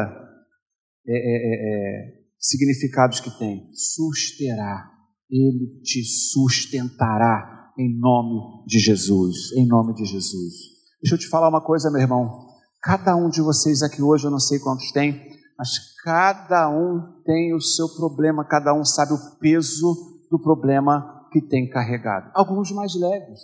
é, 1.07 1.13
é, 1.13 1.17
é, 1.17 2.09
é, 2.09 2.23
significados 2.39 3.21
que 3.21 3.39
tem. 3.39 3.71
Susterá. 3.75 4.91
Ele 5.29 5.83
te 5.83 6.03
sustentará 6.03 7.62
em 7.79 7.99
nome 7.99 8.65
de 8.67 8.79
Jesus, 8.79 9.53
em 9.57 9.67
nome 9.67 9.95
de 9.95 10.05
Jesus. 10.05 10.55
Deixa 11.03 11.15
eu 11.15 11.19
te 11.19 11.29
falar 11.29 11.49
uma 11.49 11.61
coisa, 11.61 11.91
meu 11.91 12.01
irmão. 12.01 12.49
Cada 12.83 13.17
um 13.17 13.29
de 13.29 13.41
vocês 13.41 13.83
aqui 13.83 14.03
hoje, 14.03 14.27
eu 14.27 14.31
não 14.31 14.41
sei 14.41 14.59
quantos 14.59 14.91
tem, 14.93 15.21
mas 15.59 15.71
cada 16.03 16.69
um 16.69 17.23
tem 17.25 17.55
o 17.55 17.61
seu 17.61 17.89
problema, 17.89 18.45
cada 18.45 18.75
um 18.75 18.85
sabe 18.85 19.13
o 19.13 19.39
peso 19.39 19.95
do 20.31 20.39
problema 20.41 21.29
que 21.31 21.41
tem 21.41 21.69
carregado. 21.69 22.31
Alguns 22.35 22.71
mais 22.73 22.95
leves, 22.95 23.41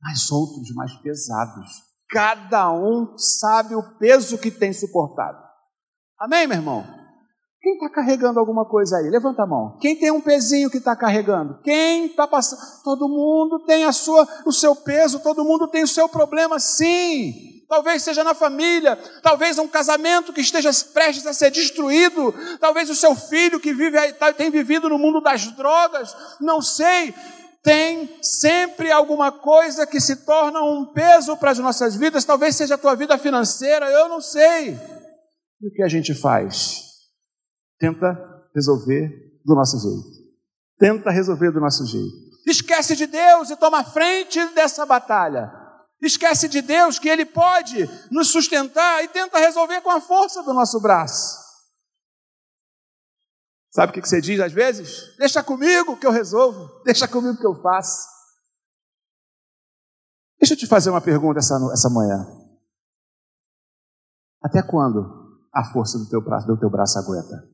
mas 0.00 0.30
outros 0.30 0.74
mais 0.74 0.94
pesados. 0.96 1.68
Cada 2.10 2.72
um 2.72 3.16
sabe 3.16 3.74
o 3.74 3.98
peso 3.98 4.38
que 4.38 4.50
tem 4.50 4.72
suportado. 4.72 5.38
Amém, 6.18 6.46
meu 6.46 6.58
irmão? 6.58 7.03
Quem 7.64 7.76
está 7.76 7.88
carregando 7.88 8.38
alguma 8.38 8.66
coisa 8.66 8.98
aí? 8.98 9.08
Levanta 9.08 9.42
a 9.42 9.46
mão. 9.46 9.78
Quem 9.80 9.96
tem 9.96 10.10
um 10.10 10.20
pezinho 10.20 10.68
que 10.68 10.76
está 10.76 10.94
carregando? 10.94 11.60
Quem 11.64 12.04
está 12.04 12.26
passando? 12.26 12.60
Todo 12.84 13.08
mundo 13.08 13.58
tem 13.60 13.86
a 13.86 13.92
sua, 13.92 14.28
o 14.44 14.52
seu 14.52 14.76
peso, 14.76 15.18
todo 15.20 15.46
mundo 15.46 15.66
tem 15.66 15.82
o 15.82 15.88
seu 15.88 16.06
problema, 16.06 16.60
sim. 16.60 17.64
Talvez 17.66 18.02
seja 18.02 18.22
na 18.22 18.34
família, 18.34 18.98
talvez 19.22 19.56
um 19.56 19.66
casamento 19.66 20.30
que 20.30 20.42
esteja 20.42 20.68
prestes 20.92 21.26
a 21.26 21.32
ser 21.32 21.50
destruído, 21.50 22.34
talvez 22.60 22.90
o 22.90 22.94
seu 22.94 23.14
filho 23.14 23.58
que 23.58 23.72
vive, 23.72 24.12
tá, 24.12 24.30
tem 24.30 24.50
vivido 24.50 24.90
no 24.90 24.98
mundo 24.98 25.22
das 25.22 25.46
drogas, 25.52 26.14
não 26.42 26.60
sei 26.60 27.14
tem 27.62 28.18
sempre 28.20 28.92
alguma 28.92 29.32
coisa 29.32 29.86
que 29.86 29.98
se 29.98 30.26
torna 30.26 30.60
um 30.60 30.92
peso 30.92 31.34
para 31.34 31.50
as 31.50 31.58
nossas 31.58 31.96
vidas, 31.96 32.26
talvez 32.26 32.56
seja 32.56 32.74
a 32.74 32.78
tua 32.78 32.94
vida 32.94 33.16
financeira, 33.16 33.90
eu 33.90 34.06
não 34.06 34.20
sei. 34.20 34.78
E 35.62 35.68
o 35.68 35.72
que 35.72 35.82
a 35.82 35.88
gente 35.88 36.12
faz? 36.12 36.93
Tenta 37.78 38.48
resolver 38.54 39.40
do 39.44 39.54
nosso 39.54 39.78
jeito. 39.78 40.24
Tenta 40.78 41.10
resolver 41.10 41.50
do 41.50 41.60
nosso 41.60 41.86
jeito. 41.86 42.24
Esquece 42.46 42.94
de 42.94 43.06
Deus 43.06 43.50
e 43.50 43.56
toma 43.56 43.84
frente 43.84 44.44
dessa 44.54 44.84
batalha. 44.84 45.50
Esquece 46.00 46.48
de 46.48 46.60
Deus 46.60 46.98
que 46.98 47.08
Ele 47.08 47.24
pode 47.24 47.88
nos 48.10 48.30
sustentar 48.30 49.02
e 49.02 49.08
tenta 49.08 49.38
resolver 49.38 49.80
com 49.80 49.90
a 49.90 50.00
força 50.00 50.42
do 50.42 50.52
nosso 50.52 50.80
braço. 50.80 51.42
Sabe 53.70 53.90
o 53.90 53.94
que 53.94 54.06
você 54.06 54.20
diz 54.20 54.38
às 54.38 54.52
vezes? 54.52 55.16
Deixa 55.16 55.42
comigo 55.42 55.96
que 55.96 56.06
eu 56.06 56.12
resolvo, 56.12 56.82
deixa 56.84 57.08
comigo 57.08 57.38
que 57.38 57.46
eu 57.46 57.60
faço. 57.60 58.06
Deixa 60.38 60.54
eu 60.54 60.58
te 60.58 60.66
fazer 60.66 60.90
uma 60.90 61.00
pergunta 61.00 61.38
essa, 61.38 61.58
essa 61.72 61.88
manhã. 61.88 62.24
Até 64.42 64.62
quando 64.62 65.40
a 65.52 65.64
força 65.72 65.98
do 65.98 66.08
teu 66.08 66.20
braço, 66.20 66.46
do 66.46 66.58
teu 66.58 66.70
braço 66.70 66.98
aguenta? 66.98 67.53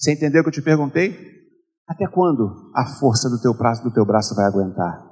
Você 0.00 0.12
entendeu 0.12 0.40
o 0.40 0.44
que 0.44 0.48
eu 0.48 0.54
te 0.54 0.62
perguntei? 0.62 1.14
Até 1.86 2.06
quando 2.06 2.72
a 2.74 2.86
força 2.98 3.28
do 3.28 3.38
teu 3.38 3.52
braço, 3.52 3.82
do 3.82 3.92
teu 3.92 4.06
braço 4.06 4.34
vai 4.34 4.46
aguentar? 4.46 5.06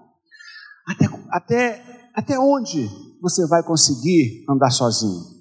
Até, 0.87 1.05
até, 1.31 2.11
até 2.15 2.39
onde 2.39 2.89
você 3.21 3.47
vai 3.47 3.63
conseguir 3.63 4.47
andar 4.49 4.71
sozinho? 4.71 5.37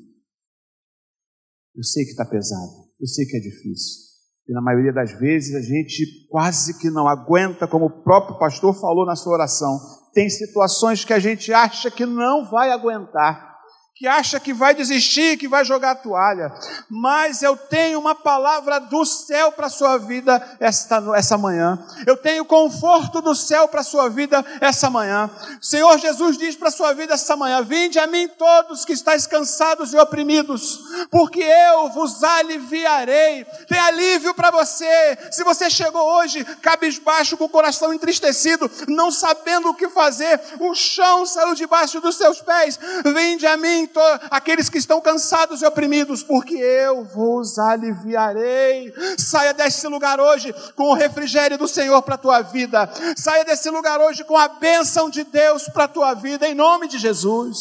Eu 1.73 1.83
sei 1.83 2.03
que 2.03 2.11
está 2.11 2.25
pesado. 2.25 2.87
Eu 2.99 3.07
sei 3.07 3.25
que 3.25 3.37
é 3.37 3.39
difícil. 3.39 4.07
E 4.49 4.53
na 4.53 4.61
maioria 4.61 4.91
das 4.91 5.17
vezes 5.17 5.55
a 5.55 5.61
gente 5.61 6.27
quase 6.29 6.77
que 6.79 6.89
não 6.89 7.07
aguenta, 7.07 7.67
como 7.67 7.85
o 7.85 8.03
próprio 8.03 8.37
pastor 8.37 8.73
falou 8.73 9.05
na 9.05 9.15
sua 9.15 9.33
oração. 9.33 9.79
Tem 10.13 10.29
situações 10.29 11.05
que 11.05 11.13
a 11.13 11.19
gente 11.19 11.53
acha 11.53 11.89
que 11.89 12.05
não 12.05 12.49
vai 12.49 12.71
aguentar 12.71 13.56
que 13.97 14.07
acha 14.07 14.39
que 14.39 14.53
vai 14.53 14.75
desistir, 14.75 15.37
que 15.37 15.47
vai 15.47 15.65
jogar 15.65 15.91
a 15.91 15.95
toalha, 15.95 16.53
mas 16.87 17.41
eu 17.41 17.57
tenho 17.57 17.99
uma 17.99 18.13
palavra 18.13 18.79
do 18.79 19.03
céu 19.03 19.51
para 19.51 19.65
a 19.65 19.71
sua 19.71 19.97
vida 19.97 20.39
esta, 20.59 21.03
essa 21.15 21.35
manhã, 21.35 21.83
eu 22.05 22.15
tenho 22.15 22.45
conforto 22.45 23.21
do 23.21 23.33
céu 23.33 23.67
para 23.67 23.81
a 23.81 23.83
sua 23.83 24.07
vida 24.07 24.45
essa 24.61 24.87
manhã. 24.87 25.27
O 25.59 25.65
Senhor 25.65 25.97
Jesus 25.97 26.37
diz 26.37 26.55
para 26.55 26.67
a 26.67 26.71
sua 26.71 26.93
vida 26.93 27.15
essa 27.15 27.35
manhã: 27.35 27.63
Vinde 27.63 27.97
a 27.97 28.05
mim 28.05 28.27
todos 28.27 28.85
que 28.85 28.93
estáis 28.93 29.25
cansados 29.25 29.93
e 29.93 29.97
oprimidos, 29.97 30.79
porque 31.09 31.41
eu 31.41 31.89
vos 31.89 32.23
aliviarei. 32.23 33.45
Tem 33.67 33.79
alívio 33.79 34.33
para 34.35 34.51
você. 34.51 35.17
Se 35.31 35.43
você 35.43 35.71
chegou 35.71 36.03
hoje 36.19 36.45
cabisbaixo, 36.61 37.35
com 37.35 37.45
o 37.45 37.49
coração 37.49 37.91
entristecido, 37.91 38.69
não 38.87 39.09
sabendo 39.09 39.69
o 39.69 39.73
que 39.73 39.89
fazer, 39.89 40.39
o 40.59 40.75
chão 40.75 41.25
saiu 41.25 41.55
debaixo 41.55 41.99
dos 41.99 42.15
seus 42.15 42.41
pés, 42.41 42.79
vinde 43.03 43.47
a 43.47 43.57
mim 43.57 43.86
aqueles 44.29 44.69
que 44.69 44.77
estão 44.77 45.01
cansados 45.01 45.61
e 45.61 45.65
oprimidos, 45.65 46.23
porque 46.23 46.55
eu 46.55 47.03
vos 47.05 47.57
aliviarei. 47.57 48.93
Saia 49.17 49.53
desse 49.53 49.87
lugar 49.87 50.19
hoje 50.19 50.53
com 50.75 50.91
o 50.91 50.93
refrigério 50.93 51.57
do 51.57 51.67
Senhor 51.67 52.01
para 52.01 52.15
a 52.15 52.17
tua 52.17 52.41
vida. 52.41 52.89
Saia 53.15 53.45
desse 53.45 53.69
lugar 53.69 53.99
hoje 53.99 54.23
com 54.23 54.37
a 54.37 54.47
bênção 54.47 55.09
de 55.09 55.23
Deus 55.23 55.63
para 55.69 55.85
a 55.85 55.87
tua 55.87 56.13
vida, 56.13 56.47
em 56.47 56.55
nome 56.55 56.87
de 56.87 56.97
Jesus. 56.97 57.57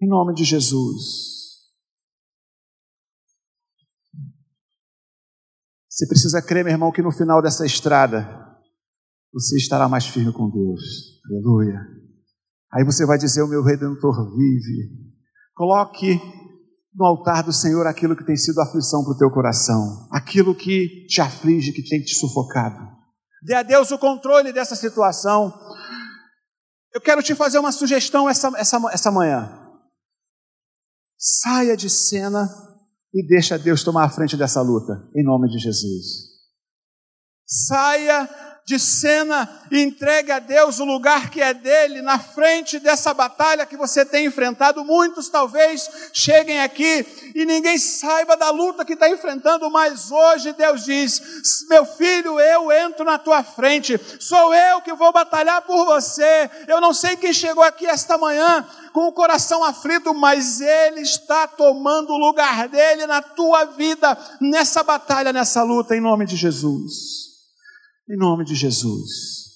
Em 0.00 0.08
nome 0.08 0.34
de 0.34 0.44
Jesus. 0.44 1.32
Você 5.88 6.06
precisa 6.06 6.40
crer, 6.40 6.64
meu 6.64 6.72
irmão, 6.72 6.90
que 6.90 7.02
no 7.02 7.12
final 7.12 7.42
dessa 7.42 7.66
estrada 7.66 8.26
você 9.32 9.56
estará 9.56 9.88
mais 9.88 10.06
firme 10.06 10.32
com 10.32 10.50
Deus. 10.50 11.20
Aleluia. 11.30 12.01
Aí 12.72 12.84
você 12.84 13.04
vai 13.04 13.18
dizer: 13.18 13.42
O 13.42 13.48
meu 13.48 13.62
redentor 13.62 14.34
vive. 14.34 15.12
Coloque 15.54 16.18
no 16.94 17.04
altar 17.04 17.42
do 17.42 17.52
Senhor 17.52 17.86
aquilo 17.86 18.16
que 18.16 18.24
tem 18.24 18.36
sido 18.36 18.60
aflição 18.60 19.02
para 19.04 19.12
o 19.12 19.18
teu 19.18 19.30
coração, 19.30 20.08
aquilo 20.10 20.54
que 20.54 21.06
te 21.06 21.20
aflige, 21.20 21.72
que 21.72 21.82
tem 21.82 22.00
te 22.00 22.14
sufocado. 22.14 22.90
Dê 23.42 23.54
a 23.54 23.62
Deus 23.62 23.90
o 23.90 23.98
controle 23.98 24.52
dessa 24.52 24.76
situação. 24.76 25.52
Eu 26.94 27.00
quero 27.00 27.22
te 27.22 27.34
fazer 27.34 27.58
uma 27.58 27.72
sugestão 27.72 28.28
essa, 28.28 28.48
essa, 28.56 28.78
essa 28.92 29.10
manhã. 29.10 29.58
Saia 31.18 31.76
de 31.76 31.88
cena 31.88 32.48
e 33.14 33.26
deixa 33.26 33.58
Deus 33.58 33.82
tomar 33.82 34.04
a 34.04 34.10
frente 34.10 34.36
dessa 34.36 34.60
luta, 34.60 35.08
em 35.14 35.24
nome 35.24 35.48
de 35.48 35.58
Jesus. 35.58 36.32
Saia 37.46 38.28
de 38.64 38.78
cena 38.78 39.48
e 39.70 39.80
entregue 39.80 40.30
a 40.30 40.38
Deus 40.38 40.78
o 40.78 40.84
lugar 40.84 41.30
que 41.30 41.40
é 41.40 41.52
dele 41.52 42.00
na 42.00 42.18
frente 42.18 42.78
dessa 42.78 43.12
batalha 43.12 43.66
que 43.66 43.76
você 43.76 44.04
tem 44.04 44.26
enfrentado. 44.26 44.84
Muitos 44.84 45.28
talvez 45.28 45.90
cheguem 46.12 46.60
aqui 46.60 47.04
e 47.34 47.44
ninguém 47.44 47.76
saiba 47.76 48.36
da 48.36 48.50
luta 48.50 48.84
que 48.84 48.92
está 48.92 49.08
enfrentando, 49.08 49.68
mas 49.68 50.12
hoje 50.12 50.52
Deus 50.52 50.84
diz: 50.84 51.66
Meu 51.68 51.84
filho, 51.84 52.38
eu 52.38 52.70
entro 52.70 53.04
na 53.04 53.18
tua 53.18 53.42
frente, 53.42 53.98
sou 54.20 54.54
eu 54.54 54.80
que 54.80 54.92
vou 54.94 55.12
batalhar 55.12 55.62
por 55.62 55.84
você. 55.84 56.48
Eu 56.68 56.80
não 56.80 56.94
sei 56.94 57.16
quem 57.16 57.32
chegou 57.32 57.64
aqui 57.64 57.86
esta 57.86 58.16
manhã 58.16 58.64
com 58.92 59.08
o 59.08 59.12
coração 59.12 59.64
aflito, 59.64 60.14
mas 60.14 60.60
Ele 60.60 61.00
está 61.00 61.48
tomando 61.48 62.12
o 62.12 62.18
lugar 62.18 62.68
dele 62.68 63.06
na 63.06 63.20
tua 63.20 63.64
vida, 63.64 64.16
nessa 64.40 64.84
batalha, 64.84 65.32
nessa 65.32 65.64
luta, 65.64 65.96
em 65.96 66.00
nome 66.00 66.26
de 66.26 66.36
Jesus. 66.36 67.31
Em 68.08 68.16
nome 68.16 68.44
de 68.44 68.54
Jesus. 68.54 69.52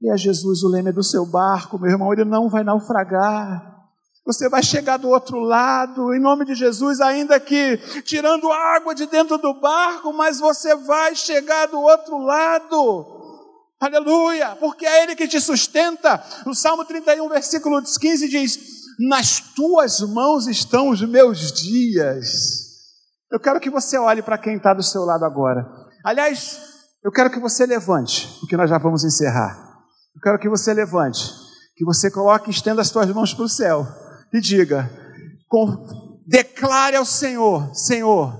E 0.00 0.10
é 0.10 0.16
Jesus 0.16 0.62
o 0.62 0.68
leme 0.68 0.92
do 0.92 1.02
seu 1.02 1.26
barco, 1.26 1.78
meu 1.78 1.90
irmão, 1.90 2.12
ele 2.12 2.24
não 2.24 2.48
vai 2.48 2.64
naufragar. 2.64 3.70
Você 4.24 4.48
vai 4.48 4.62
chegar 4.62 4.96
do 4.96 5.08
outro 5.08 5.38
lado, 5.38 6.14
em 6.14 6.20
nome 6.20 6.44
de 6.44 6.54
Jesus, 6.54 7.00
ainda 7.00 7.38
que 7.40 7.76
tirando 8.02 8.50
água 8.50 8.94
de 8.94 9.06
dentro 9.06 9.36
do 9.38 9.54
barco, 9.54 10.12
mas 10.12 10.38
você 10.38 10.74
vai 10.74 11.14
chegar 11.14 11.66
do 11.66 11.78
outro 11.80 12.18
lado. 12.18 13.20
Aleluia, 13.80 14.56
porque 14.56 14.86
é 14.86 15.02
Ele 15.02 15.16
que 15.16 15.26
te 15.26 15.40
sustenta. 15.40 16.22
No 16.46 16.54
Salmo 16.54 16.84
31, 16.84 17.28
versículo 17.28 17.82
15 17.82 18.28
diz: 18.28 18.58
Nas 18.98 19.40
tuas 19.40 20.00
mãos 20.00 20.46
estão 20.46 20.90
os 20.90 21.00
meus 21.02 21.50
dias. 21.52 22.68
Eu 23.32 23.40
quero 23.40 23.60
que 23.60 23.70
você 23.70 23.98
olhe 23.98 24.22
para 24.22 24.38
quem 24.38 24.56
está 24.56 24.74
do 24.74 24.82
seu 24.82 25.02
lado 25.04 25.24
agora. 25.24 25.66
Aliás, 26.04 26.69
eu 27.02 27.10
quero 27.10 27.30
que 27.30 27.40
você 27.40 27.64
levante, 27.64 28.28
porque 28.40 28.56
nós 28.56 28.68
já 28.68 28.78
vamos 28.78 29.04
encerrar. 29.04 29.56
Eu 30.14 30.20
quero 30.20 30.38
que 30.38 30.48
você 30.48 30.74
levante, 30.74 31.32
que 31.76 31.84
você 31.84 32.10
coloque, 32.10 32.50
estenda 32.50 32.82
as 32.82 32.88
suas 32.88 33.08
mãos 33.10 33.32
para 33.32 33.44
o 33.44 33.48
céu 33.48 33.86
e 34.32 34.40
diga: 34.40 34.90
com, 35.48 36.20
declare 36.26 36.96
ao 36.96 37.04
Senhor, 37.04 37.74
Senhor, 37.74 38.38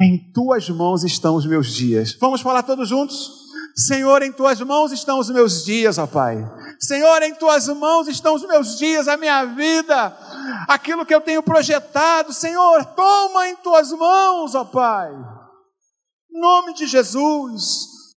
em 0.00 0.32
tuas 0.32 0.68
mãos 0.68 1.04
estão 1.04 1.36
os 1.36 1.46
meus 1.46 1.72
dias. 1.72 2.16
Vamos 2.20 2.40
falar 2.40 2.62
todos 2.62 2.88
juntos? 2.88 3.40
Senhor, 3.76 4.22
em 4.22 4.32
tuas 4.32 4.60
mãos 4.60 4.90
estão 4.90 5.18
os 5.18 5.30
meus 5.30 5.64
dias, 5.64 5.96
ó 5.96 6.06
Pai. 6.06 6.44
Senhor, 6.80 7.22
em 7.22 7.34
tuas 7.34 7.68
mãos 7.68 8.08
estão 8.08 8.34
os 8.34 8.46
meus 8.46 8.76
dias, 8.76 9.06
a 9.06 9.16
minha 9.16 9.44
vida, 9.44 10.16
aquilo 10.66 11.06
que 11.06 11.14
eu 11.14 11.20
tenho 11.20 11.42
projetado. 11.42 12.32
Senhor, 12.32 12.84
toma 12.84 13.48
em 13.48 13.56
tuas 13.56 13.92
mãos, 13.92 14.54
ó 14.54 14.64
Pai. 14.64 15.12
Nome 16.32 16.74
de 16.74 16.86
Jesus. 16.86 17.99